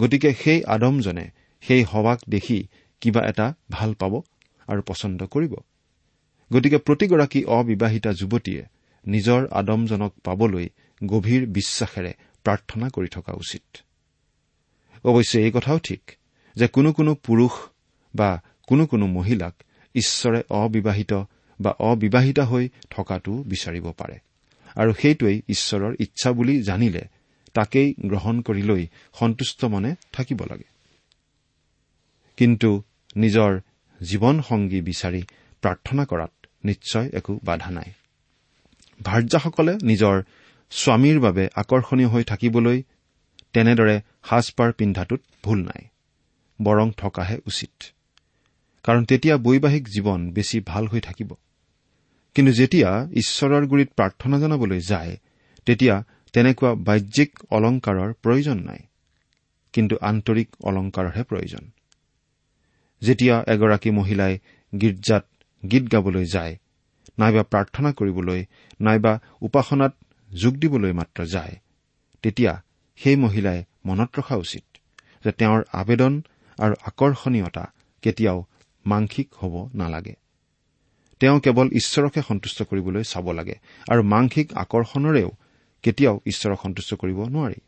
গতিকে 0.00 0.34
সেই 0.34 0.64
আদমজনে 0.64 1.30
সেই 1.60 1.82
হৱাক 1.82 2.20
দেখি 2.28 2.66
কিবা 3.00 3.28
এটা 3.28 3.54
ভাল 3.70 3.94
পাব? 3.94 4.22
আৰু 4.70 4.82
পচন্দ 4.82 5.20
কৰিব। 5.26 5.52
গতিকে 6.50 6.78
প্ৰতিগৰাকী 6.78 7.40
অবিবাহিতা 7.44 8.10
যুৱতীয়ে 8.12 8.62
নিজৰ 9.06 9.40
আদমজনক 9.50 10.12
পাবলৈ 10.24 10.66
গভীৰ 11.00 11.42
বিশ্বাসেৰে 11.46 12.12
প্ৰাৰ্থনা 12.44 12.86
কৰি 12.88 13.08
থকা 13.08 13.32
উচিত। 13.32 13.66
অৱশ্যে 15.04 15.42
এই 15.42 15.50
কথাও 15.50 15.78
ঠিক 15.78 16.02
যে 16.56 16.66
কোনো 16.68 16.92
কোনো 16.92 17.14
পুৰুষ 17.14 17.52
বা 18.14 18.30
কোনো 18.66 18.86
কোনো 18.86 19.06
মহিলাক 19.06 19.54
ঈশ্বৰে 19.94 20.40
অবিবাহিত 20.50 21.12
বা 21.60 21.70
অবিবাহিতা 21.70 22.44
হৈ 22.44 22.68
থকাটো 22.90 23.32
বিচাৰিব 23.42 23.86
পাৰে। 23.92 24.18
আৰু 24.74 24.92
সেইটোৱেই 24.92 25.42
ঈশ্বৰৰ 25.48 25.94
ইচ্ছা 26.00 26.32
বুলি 26.32 26.62
জানিলে 26.62 27.02
তাকেই 27.54 27.94
গ্ৰহণ 28.06 28.40
কৰি 28.40 28.62
লৈ 28.62 28.86
সন্তুষ্ট 29.14 29.64
মনে 29.64 29.94
থাকিব 30.12 30.40
লাগে। 30.50 30.68
কিন্তু 32.36 32.82
নিজৰ 33.16 33.60
জীৱনসংগী 34.02 34.80
বিচাৰি 34.80 35.22
প্ৰাৰ্থনা 35.62 36.04
কৰাত 36.04 36.32
নিশ্চয় 36.64 37.08
একো 37.12 37.40
বাধা 37.44 37.70
নাই। 37.70 37.92
ভাৰ্যাসকলে 39.02 39.78
নিজৰ 39.82 40.22
স্বামীৰ 40.70 41.20
বাবে 41.20 41.48
আকৰ্ষণীয় 41.54 42.08
হৈ 42.08 42.24
থাকিবলৈ 42.24 42.82
তেনেদৰে 43.52 44.00
সাজপাৰ 44.24 44.72
পিন্ধাটোত 44.72 45.20
ভুল 45.44 45.58
নাই 45.62 45.82
বৰং 46.62 46.90
থকাহে 46.96 47.36
উচিত। 47.46 47.82
কাৰণ 48.82 49.04
তেতিয়া 49.04 49.36
বৈবাহিক 49.36 49.88
জীৱন 49.88 50.30
বেছি 50.30 50.60
ভাল 50.60 50.86
হৈ 50.86 51.00
থাকিব। 51.00 51.34
কিন্তু 52.34 52.52
যেতিয়া 52.52 53.06
ঈশ্বৰৰ 53.12 53.66
গুৰিত 53.66 53.88
প্ৰাৰ্থনা 53.96 54.38
জনাবলৈ 54.38 54.80
যায় 54.80 55.16
তেতিয়া 55.66 56.04
তেনেকুৱা 56.32 56.74
বাহ্যিক 56.74 57.38
অলংকাৰৰ 57.50 58.12
প্ৰয়োজন 58.12 58.58
নাই। 58.58 58.78
কিন্তু 59.72 59.96
আন্তৰিক 60.00 60.48
অলংকাৰৰহে 60.60 61.22
প্ৰয়োজন। 61.22 61.70
যেতিয়া 63.02 63.44
এগৰাকী 63.48 63.90
মহিলাই 63.90 64.38
গীৰ্জাত 64.80 65.24
গীত 65.70 65.84
গাবলৈ 65.92 66.24
যায় 66.24 66.56
নাইবা 67.18 67.42
প্ৰাৰ্থনা 67.42 67.92
কৰিবলৈ 67.92 68.40
নাইবা 68.80 69.12
উপাসনাত 69.40 69.92
যোগ 70.30 70.54
দিবলৈ 70.54 70.92
মাত্ৰ 70.92 71.26
যায় 71.26 71.56
তেতিয়া 72.22 72.62
সেই 72.96 73.16
মহিলাই 73.16 73.64
মনত 73.86 74.18
ৰখা 74.18 74.36
উচিত 74.36 74.64
যে 75.24 75.30
তেওঁৰ 75.32 75.60
আবেদন 75.72 76.22
আৰু 76.58 76.74
আকৰ্ষণীয়তা 76.82 77.64
কেতিয়াও 78.02 78.38
মাংসিক 78.86 79.28
হ'ব 79.34 79.54
নালাগে। 79.74 80.14
তেওঁ 81.20 81.40
কেৱল 81.40 81.68
ঈশ্বৰকহে 81.70 82.22
সন্তুষ্ট 82.28 82.62
কৰিবলৈ 82.62 83.02
চাব 83.02 83.32
লাগে 83.32 83.56
আৰু 83.88 84.02
মাংসিক 84.02 84.52
আকৰ্ষণৰেও 84.54 85.30
কেতিয়াও 85.82 86.20
ঈশ্বৰক 86.26 86.58
সন্তুষ্ট 86.62 86.94
কৰিব 86.94 87.18
নোৱাৰি। 87.24 87.60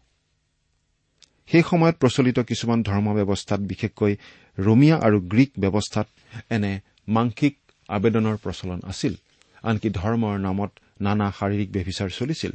সেই 1.51 1.63
সময়ত 1.63 1.97
প্ৰচলিত 2.03 2.39
কিছুমান 2.41 2.83
ধৰ্ম 2.83 3.07
ব্যৱস্থাত 3.19 3.61
বিশেষকৈ 3.61 4.13
ৰোমিয়া 4.59 4.97
আৰু 4.97 5.19
গ্ৰীক 5.33 5.51
ব্যৱস্থাত 5.59 6.07
এনে 6.51 6.73
মাংসিক 7.09 7.55
আবেদনৰ 7.89 8.37
প্ৰচলন 8.37 8.81
আছিল। 8.89 9.15
আনকি 9.63 9.89
ধৰ্মৰ 9.91 10.37
নামত 10.39 10.71
নানা 11.01 11.27
শাৰীৰিক 11.39 11.69
ব্যভিচাৰ 11.73 12.11
চলিছিল। 12.11 12.53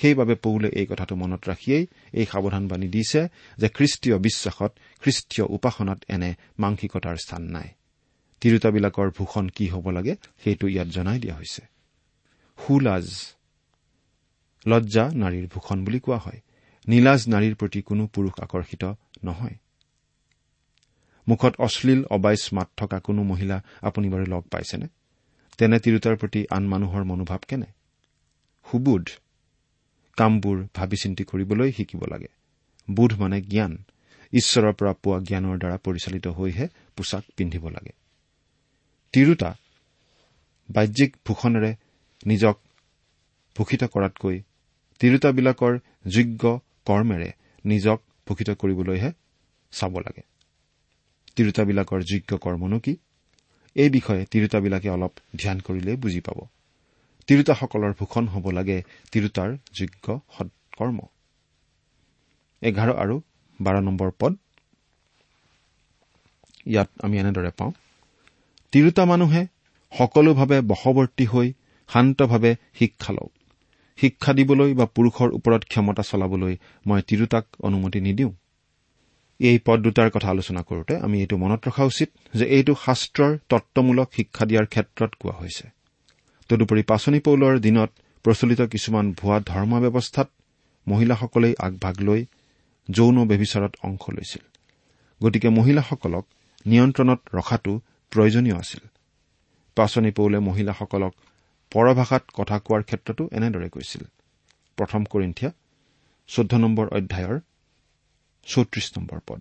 সেইবাবে 0.00 0.34
পৌলে 0.34 0.68
এই 0.68 0.86
কথাটো 0.86 1.14
মনত 1.16 1.42
ৰাখিয়েই 1.48 1.84
এই 2.12 2.26
সাৱধানবাণী 2.26 2.88
দিছে 2.88 3.20
যে 3.58 3.68
খ্ৰীষ্টীয় 3.68 4.16
বিশ্বাসত 4.18 4.72
খ্ৰীষ্টীয় 5.02 5.46
উপাসনাত 5.46 5.98
এনে 6.08 6.30
মাংসিকতাৰ 6.58 7.16
স্থান 7.16 7.42
নাই। 7.42 7.68
তিৰোতাবিলাকৰ 8.40 9.08
ভূষণ 9.10 9.48
কি 9.48 9.64
হ'ব 9.68 9.86
লাগে 9.90 10.14
সেইটো 10.44 10.66
ইয়াত 10.68 10.88
জনাই 10.88 11.18
দিয়া 11.18 11.34
হৈছে। 11.34 11.62
সুলাজ 12.58 13.08
লজ্জা 14.66 15.04
নাৰীৰ 15.14 15.46
ভূষণ 15.46 15.78
বুলি 15.84 16.00
কোৱা 16.00 16.18
হয়। 16.18 16.40
নীলাজ 16.90 17.20
নাৰীৰ 17.28 17.54
প্ৰতি 17.54 17.82
কোনো 17.82 18.06
পুৰুষ 18.06 18.32
আকৰ্ষিত 18.40 18.84
নহয়। 19.24 19.56
মুখত 21.28 21.54
অশ্লীল 21.58 22.04
অবাইচ 22.04 22.48
মাত 22.52 22.68
থকা 22.76 22.98
কোনো 22.98 23.22
মহিলা 23.22 23.62
আপুনি 23.82 24.08
বাৰু 24.08 24.26
লগ 24.26 24.42
পাইছেনে? 24.42 24.86
তেনে 25.58 25.78
তিৰোতাৰ 25.78 26.16
প্ৰতি 26.16 26.46
আন 26.50 26.66
মানুহৰ 26.66 27.04
মনোভাৱ 27.04 27.38
কেনে? 27.48 27.66
সুবোধ। 28.70 29.06
কামবোৰ 30.16 30.66
ভাবি 30.74 30.96
চিন্তি 30.96 31.24
কৰিবলৈ 31.24 31.72
শিকিব 31.72 32.02
লাগে। 32.04 32.26
বোধ 32.90 33.12
মানে 33.20 33.40
জ্ঞান। 33.42 33.72
ঈশ্বৰৰ 34.32 34.72
পৰা 34.72 34.92
পোৱা 34.92 35.18
জ্ঞানৰ 35.20 35.58
দ্বাৰা 35.58 35.76
পৰিচালিত 35.76 36.26
হৈহে 36.26 36.68
পোছাক 36.96 37.24
পিন্ধিব 37.36 37.68
লাগে। 37.68 37.92
তিৰোতা। 39.12 39.56
বাহ্যিক 40.70 41.16
ভূষণেৰে 41.26 41.76
নিজক 42.26 42.58
ভূষিত 43.58 43.84
কৰাতকৈ 43.84 44.42
তিৰোতাবিলাকৰ 44.98 45.78
যোগ্য 46.06 46.60
কৰ্মেৰে 46.86 47.30
নিজক 47.64 47.98
ভূষিত 48.26 48.50
কৰিবলৈহে 48.50 49.10
চাব 49.72 49.94
লাগে। 49.98 50.22
তিৰোতাবিলাকৰ 51.36 52.00
যোগ্য 52.02 52.30
কৰ্মনো 52.38 52.78
কি? 52.78 52.92
এই 53.76 53.90
বিষয়ে 53.90 54.22
তিৰোতাবিলাকে 54.24 54.88
অলপ 54.90 55.12
ধ্যান 55.38 55.58
কৰিলেই 55.60 55.96
বুজি 55.96 56.20
পাব। 56.20 56.38
তিৰোতাসকলৰ 57.28 57.92
ভূষণ 57.98 58.24
হ'ব 58.28 58.46
লাগে 58.50 58.78
তিৰোতাৰ 59.12 59.50
যোগ্য 59.72 60.06
সৎকৰ্ম। 60.36 60.98
এঘাৰ 62.62 62.90
আৰু 63.02 63.16
বাৰ 63.60 63.76
নম্বৰ 63.82 64.10
পদ। 64.20 64.32
ইয়াত 66.66 66.88
আমি 67.02 67.16
এনেদৰে 67.18 67.50
পাওঁ 67.50 67.72
তিৰোতা 68.72 69.04
মানুহে 69.04 69.42
সকলোভাৱে 69.92 70.58
বশৱৰ্তী 70.70 71.24
হৈ 71.26 71.48
শান্তভাৱে 71.88 72.52
শিক্ষা 72.78 73.12
লওক। 73.12 73.32
শিক্ষা 73.96 74.32
দিবলৈ 74.32 74.74
বা 74.74 74.86
পুৰুষৰ 74.86 75.30
ওপৰত 75.30 75.62
ক্ষমতা 75.64 76.02
চলাবলৈ 76.02 76.56
মই 76.86 77.00
তিৰোতাক 77.02 77.44
অনুমতি 77.62 78.00
নিদিওঁ। 78.00 78.32
এই 79.40 79.58
পদ 79.66 79.78
দুটাৰ 79.80 80.10
কথা 80.10 80.28
আলোচনা 80.28 80.62
কৰোতে 80.62 80.96
আমি 80.96 81.20
এইটো 81.20 81.36
মনত 81.36 81.68
ৰখা 81.68 81.84
উচিত 81.84 82.08
যে 82.34 82.44
এইটো 82.44 82.74
শাস্ত্ৰৰ 82.84 83.38
তত্বমূলক 83.48 84.08
শিক্ষা 84.16 84.44
দিয়াৰ 84.46 84.66
ক্ষেত্ৰত 84.66 85.10
কোৱা 85.20 85.34
হৈছে। 85.40 85.64
তদুপৰি 86.48 86.82
পাচনি 86.82 87.20
পৌলৰ 87.20 87.58
দিনত 87.58 87.90
প্ৰচলিত 88.24 88.60
কিছুমান 88.62 89.12
ভুৱা 89.12 89.40
ধৰ্ম 89.40 89.80
ব্যৱস্থাত 89.80 90.28
মহিলাসকলেই 90.88 91.54
আগভাগ 91.58 92.00
লৈ 92.00 92.24
যৌন 92.90 93.16
ব্যভিচাৰত 93.24 93.72
অংশ 93.82 94.04
লৈছিল। 94.10 94.42
গতিকে 95.22 95.48
মহিলাসকলক 95.48 96.24
নিয়ন্ত্ৰণত 96.66 97.20
ৰখাটো 97.34 97.72
প্ৰয়োজনীয় 98.12 98.56
আছিল। 98.56 98.80
পাচনি 99.76 100.10
পৌলে 100.10 100.38
মহিলাসকলক 100.38 101.14
পৰভাষাত 101.72 102.24
কথা 102.34 102.56
কোৱাৰ 102.58 102.82
ক্ষেত্ৰতো 102.82 103.22
এনেদৰে 103.32 103.68
কৈছিল। 103.68 104.02
প্ৰথম 104.78 105.02
কৰিন্ঠিয়া 105.04 105.50
চৈধ্য 106.28 106.54
নম্বৰ 106.56 106.86
অধ্যায়ৰ 106.88 107.36
চৌত্ৰিশ 108.46 108.86
নম্বৰ 108.96 109.18
পদ। 109.26 109.40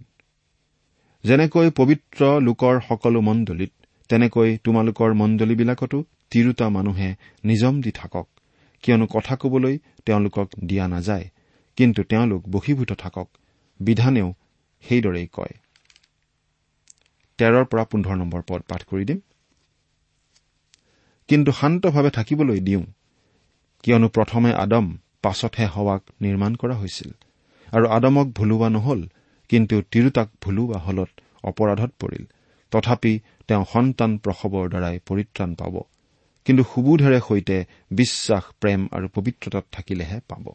যেনেকৈ 1.24 1.68
পবিত্ৰ 1.70 2.22
লোকৰ 2.42 2.76
সকলো 2.90 3.20
মণ্ডলীত 3.22 3.72
তেনেকৈ 4.10 4.50
তোমালোকৰ 4.64 5.10
মণ্ডলীবিলাকতো 5.14 5.98
তিৰোতা 6.32 6.68
মানুহে 6.70 7.10
নিজম 7.44 7.82
দি 7.82 7.92
থাকক 7.92 8.28
কিয়নো 8.84 9.06
কথা 9.06 9.36
কবলৈ 9.36 9.76
তেওঁলোকক 10.06 10.48
দিয়া 10.66 10.86
নাযায় 10.88 11.26
কিন্তু 11.78 12.02
তেওঁলোক 12.04 12.42
বশীভূত 12.50 12.92
থাকক 12.94 13.28
বিধানেও 13.80 14.30
সেইদৰেই 14.84 15.28
কয়। 15.34 15.54
তেৰৰ 17.40 17.66
পৰা 17.66 17.84
পোন্ধৰ 17.84 18.16
নম্বৰ 18.16 18.42
পদ 18.48 18.62
পাঠ 18.70 18.82
কৰি 18.84 19.04
দিম। 19.06 19.20
কিন্তু 21.30 21.52
শান্তভাৱে 21.52 22.10
থাকিবলৈ 22.10 22.60
দিওঁ 22.60 22.84
কিয়নো 23.84 24.08
প্ৰথমে 24.08 24.52
আদম 24.54 24.86
পাছতহে 25.24 25.66
হৱাক 25.66 26.02
নিৰ্মাণ 26.22 26.52
কৰা 26.56 26.76
হৈছিল। 26.76 27.10
আৰু 27.68 27.86
আদমক 27.88 28.28
ভুলোৱা 28.28 28.70
নহল 28.70 29.02
কিন্তু 29.50 29.76
তিৰোতাক 29.92 30.30
ভুলোৱা 30.44 30.80
হলত 30.80 31.10
অপৰাধত 31.44 31.92
পৰিল। 32.00 32.24
তথাপি 32.72 33.14
তেওঁ 33.48 33.66
সন্তান 33.74 34.12
প্ৰসৱৰ 34.24 34.66
দ্বাৰাই 34.70 34.96
পৰিত্ৰাণ 35.06 35.52
পাব 35.56 35.76
কিন্তু 36.48 36.64
সুবোধেৰে 36.64 37.20
সৈতে 37.28 37.58
বিশ্বাস 37.92 38.44
প্ৰেম 38.62 38.82
আৰু 38.92 39.08
পবিত্ৰতাত 39.16 39.66
থাকিলেহে 39.72 40.18
পাব। 40.28 40.46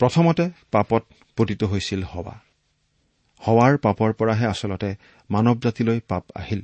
প্ৰথমতে 0.00 0.44
পাপত 0.70 1.02
পতিত 1.36 1.60
হৈছিল 1.64 2.02
হৱা। 2.02 2.34
হৱাৰ 3.42 3.74
পাপৰ 3.78 4.10
পৰাহে 4.12 4.46
আচলতে 4.46 4.90
মানৱ 5.30 5.56
জাতিলৈ 5.58 5.98
পাপ 6.08 6.24
আহিল। 6.34 6.62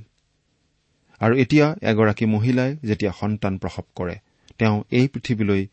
আৰু 1.20 1.36
এতিয়া 1.36 1.76
এগৰাকী 1.82 2.26
মহিলাই 2.26 2.76
যেতিয়া 2.84 3.12
সন্তান 3.20 3.58
প্ৰসৱ 3.58 3.82
কৰে 3.94 4.16
তেওঁ 4.58 4.84
এই 4.90 5.08
পৃথিৱীলৈ 5.08 5.66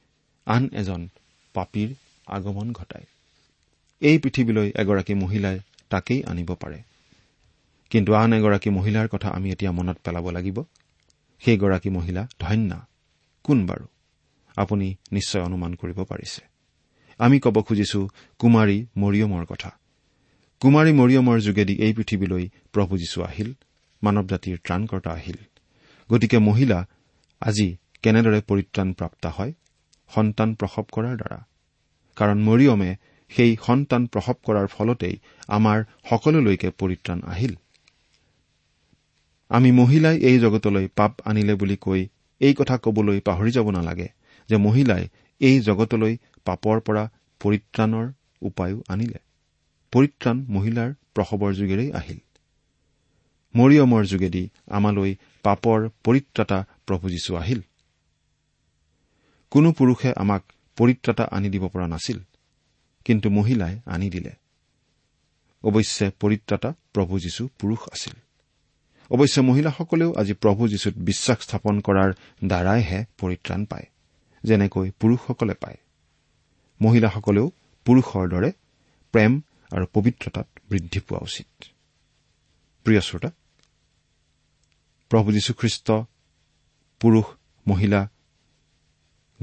আন 0.45 0.69
এজন 0.73 1.10
পাপীৰ 1.53 1.93
আগমন 2.27 2.71
ঘটায়। 2.71 3.05
এই 4.01 4.17
পৃথিৱীলৈ 4.17 4.71
এগৰাকী 4.75 5.13
মহিলাই 5.13 5.60
তাকেই 5.89 6.23
আনিব 6.23 6.55
পাৰে। 6.55 6.81
কিন্তু 7.89 8.13
আন 8.13 8.33
এগৰাকী 8.33 8.69
মহিলাৰ 8.69 9.07
কথা 9.07 9.29
আমি 9.29 9.51
এতিয়া 9.51 9.71
মনত 9.71 9.97
পেলাব 10.03 10.29
লাগিব। 10.29 10.63
সেইগৰাকী 11.39 11.89
মহিলা 11.89 12.27
ধন্যা 12.39 12.86
কোন 13.43 13.65
বাৰু? 13.65 13.86
আপুনি 14.55 14.95
নিশ্চয় 15.12 15.41
অনুমান 15.41 15.75
কৰিব 15.75 16.03
পাৰিছে। 16.03 16.41
আমি 17.17 17.39
ক'ব 17.39 17.62
খুজিছো 17.62 18.10
কুমাৰী 18.39 18.86
মৰিয়মৰ 18.97 19.45
কথা। 19.45 19.71
কুমাৰী 20.60 20.91
মৰিয়মৰ 20.91 21.39
যোগেদি 21.39 21.73
এই 21.73 21.93
পৃথিৱীলৈ 21.93 22.49
প্ৰভু 22.73 22.97
যীশু 22.97 23.23
আহিল। 23.23 23.53
মানৱ 24.03 24.25
জাতিৰ 24.27 24.57
ত্ৰাণকৰ্তা 24.57 25.12
আহিল। 25.12 25.38
গতিকে 26.10 26.38
মহিলা 26.39 26.79
আজি 27.41 27.67
কেনেদৰে 28.03 28.39
পৰিত্ৰাণ 28.41 28.93
প্ৰাপ্ত 28.93 29.23
হয়? 29.27 29.51
সন্তান 30.12 30.49
প্ৰসৱ 30.55 30.86
কৰাৰ 30.91 31.15
দ্বাৰা। 31.17 31.39
কাৰণ 32.17 32.38
মৰিয়মে 32.43 32.91
সেই 33.31 33.51
সন্তান 33.65 34.07
প্ৰসৱ 34.07 34.38
কৰাৰ 34.45 34.67
ফলতেই 34.67 35.15
আমাৰ 35.47 35.77
সকলোলৈকে 36.10 36.69
পৰিত্ৰাণ 36.69 37.19
আহিল। 37.23 37.55
আমি 39.51 39.71
মহিলাই 39.71 40.17
এই 40.19 40.39
জগতলৈ 40.39 40.88
পাপ 40.95 41.12
আনিলে 41.25 41.55
বুলি 41.55 41.77
কৈ 41.77 42.01
এই 42.41 42.53
কথা 42.53 42.75
কবলৈ 42.77 43.19
পাহৰি 43.19 43.51
যাব 43.51 43.67
নালাগে 43.69 44.07
যে 44.49 44.57
মহিলাই 44.57 45.03
এই 45.41 45.60
জগতলৈ 45.60 46.13
পাপৰ 46.45 46.77
পৰা 46.79 47.03
পৰিত্ৰাণৰ 47.41 48.07
উপায়ো 48.41 48.77
আনিলে। 48.89 49.19
পৰিত্ৰাণ 49.93 50.38
মহিলাৰ 50.49 50.89
প্ৰসৱৰ 51.15 51.51
যোগেৰেই 51.53 51.91
আহিল। 51.91 52.19
মৰিয়মৰ 53.55 54.05
যোগেদি 54.05 54.49
আমালৈ 54.67 55.15
পাপৰ 55.43 55.89
পৰিত্ৰাতা 56.03 56.65
প্ৰভু 56.86 57.10
যীশু 57.10 57.36
আহিল। 57.36 57.62
কোনো 59.49 59.71
পুৰুষে 59.71 60.13
আমাক 60.15 60.43
পৰিত্ৰাতা 60.77 61.23
আনি 61.31 61.49
দিব 61.49 61.67
পৰা 61.67 61.88
নাছিল 61.88 62.19
কিন্তু 63.05 63.29
মহিলাই 63.29 63.79
আনি 63.86 64.10
দিলে। 64.10 64.31
অৱশ্যে 65.63 66.12
পৰিত্ৰাতা 66.19 66.73
প্ৰভু 66.93 67.19
যীশু 67.19 67.47
পুৰুষ 67.60 67.79
আছিল। 67.91 68.13
অৱশ্যে 69.10 69.41
মহিলাসকলেও 69.41 70.13
আজি 70.13 70.33
প্ৰভু 70.33 70.67
যীশুত 70.67 70.93
বিশ্বাস 70.97 71.38
স্থাপন 71.41 71.79
কৰাৰ 71.79 72.13
দ্বাৰাইহে 72.45 73.05
পৰিত্ৰাণ 73.17 73.65
পায় 73.65 73.86
যেনেকৈ 74.43 74.91
পুৰুষসকলে 74.99 75.53
পায়। 75.53 75.77
মহিলাসকলেও 76.81 77.51
পুৰুষৰ 77.86 78.29
দৰে 78.29 78.51
প্ৰেম 79.12 79.41
আৰু 79.71 79.86
পবিত্ৰতাত 79.93 80.47
বৃদ্ধি 80.69 80.99
পোৱা 80.99 81.19
উচিত। 81.23 81.63
প্ৰিয় 82.88 83.02
শ্ৰোতা 83.02 83.30
প্ৰভু 85.12 85.32
যীশুখ্ৰীষ্ট 85.32 85.91
পুৰুষ 87.00 87.26
মহিলা 87.67 88.10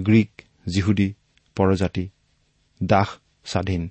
গ্ৰীক 0.00 0.42
জিহুদী 0.74 1.14
পৰজাতি 1.56 2.08
দাস 2.82 3.08
স্বাধীন 3.44 3.90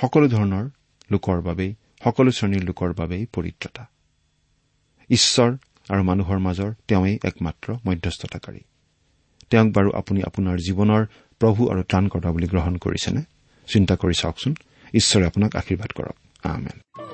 সকলো 0.00 0.28
ধৰণৰ 0.28 0.64
লোকৰ 1.12 1.40
বাবেই 1.40 1.74
সকলো 2.04 2.30
শ্ৰেণীৰ 2.30 2.64
লোকৰ 2.64 2.92
বাবেই 2.92 3.26
পৰিত্ৰতা 3.26 3.84
ঈশ্বৰ 5.10 5.50
আৰু 5.90 6.02
মানুহৰ 6.02 6.38
মাজৰ 6.38 6.74
তেওঁই 6.88 7.18
একমাত্ৰ 7.24 7.72
মধ্যস্থতাকাৰী। 7.72 8.60
তেওঁক 9.50 9.68
বাৰু 9.72 9.90
আপুনি 9.94 10.22
আপোনাৰ 10.22 10.56
জীৱনৰ 10.58 11.02
প্ৰভু 11.40 11.70
আৰু 11.70 11.82
ত্ৰাণকৰ্তা 11.82 12.30
বুলি 12.30 12.46
গ্ৰহণ 12.46 12.76
কৰিছেনে? 12.76 13.22
চিন্তা 13.72 13.94
কৰি 13.96 14.14
চাওকচোন। 14.18 14.54
ঈশ্বৰে 14.94 15.26
আপোনাক 15.26 15.56
আশীৰ্বাদ 15.56 15.90
কৰক। 15.92 17.13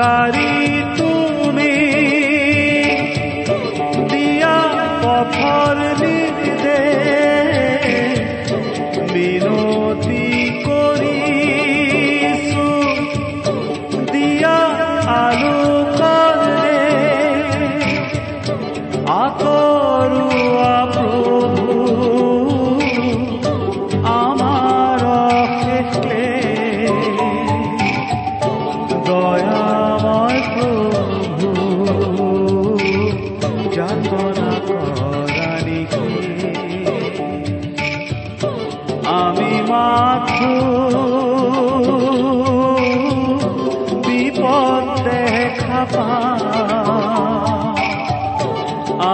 सारी 0.00 0.59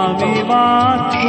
আমি 0.07 0.35
মাত্র 0.49 1.23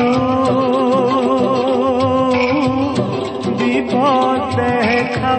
বিপদ 3.58 4.40
দেখা 4.56 5.34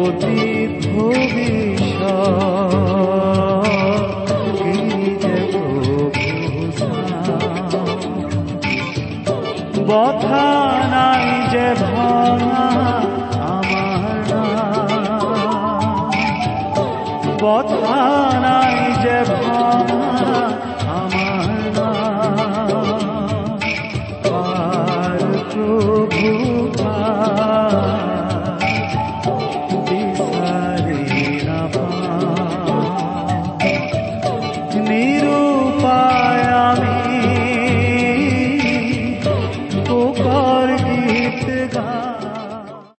অতীত 0.00 0.72
ভবিষ্যৎ 0.94 2.40
বথা 9.88 10.48
নাই 10.92 11.26
যে 11.52 11.66
ভাঙা। 11.82 13.09
নাম। 17.50 17.58
বথা 17.58 18.02
নাই 18.40 18.76
যে 19.02 19.16
ভাঙা 19.30 20.69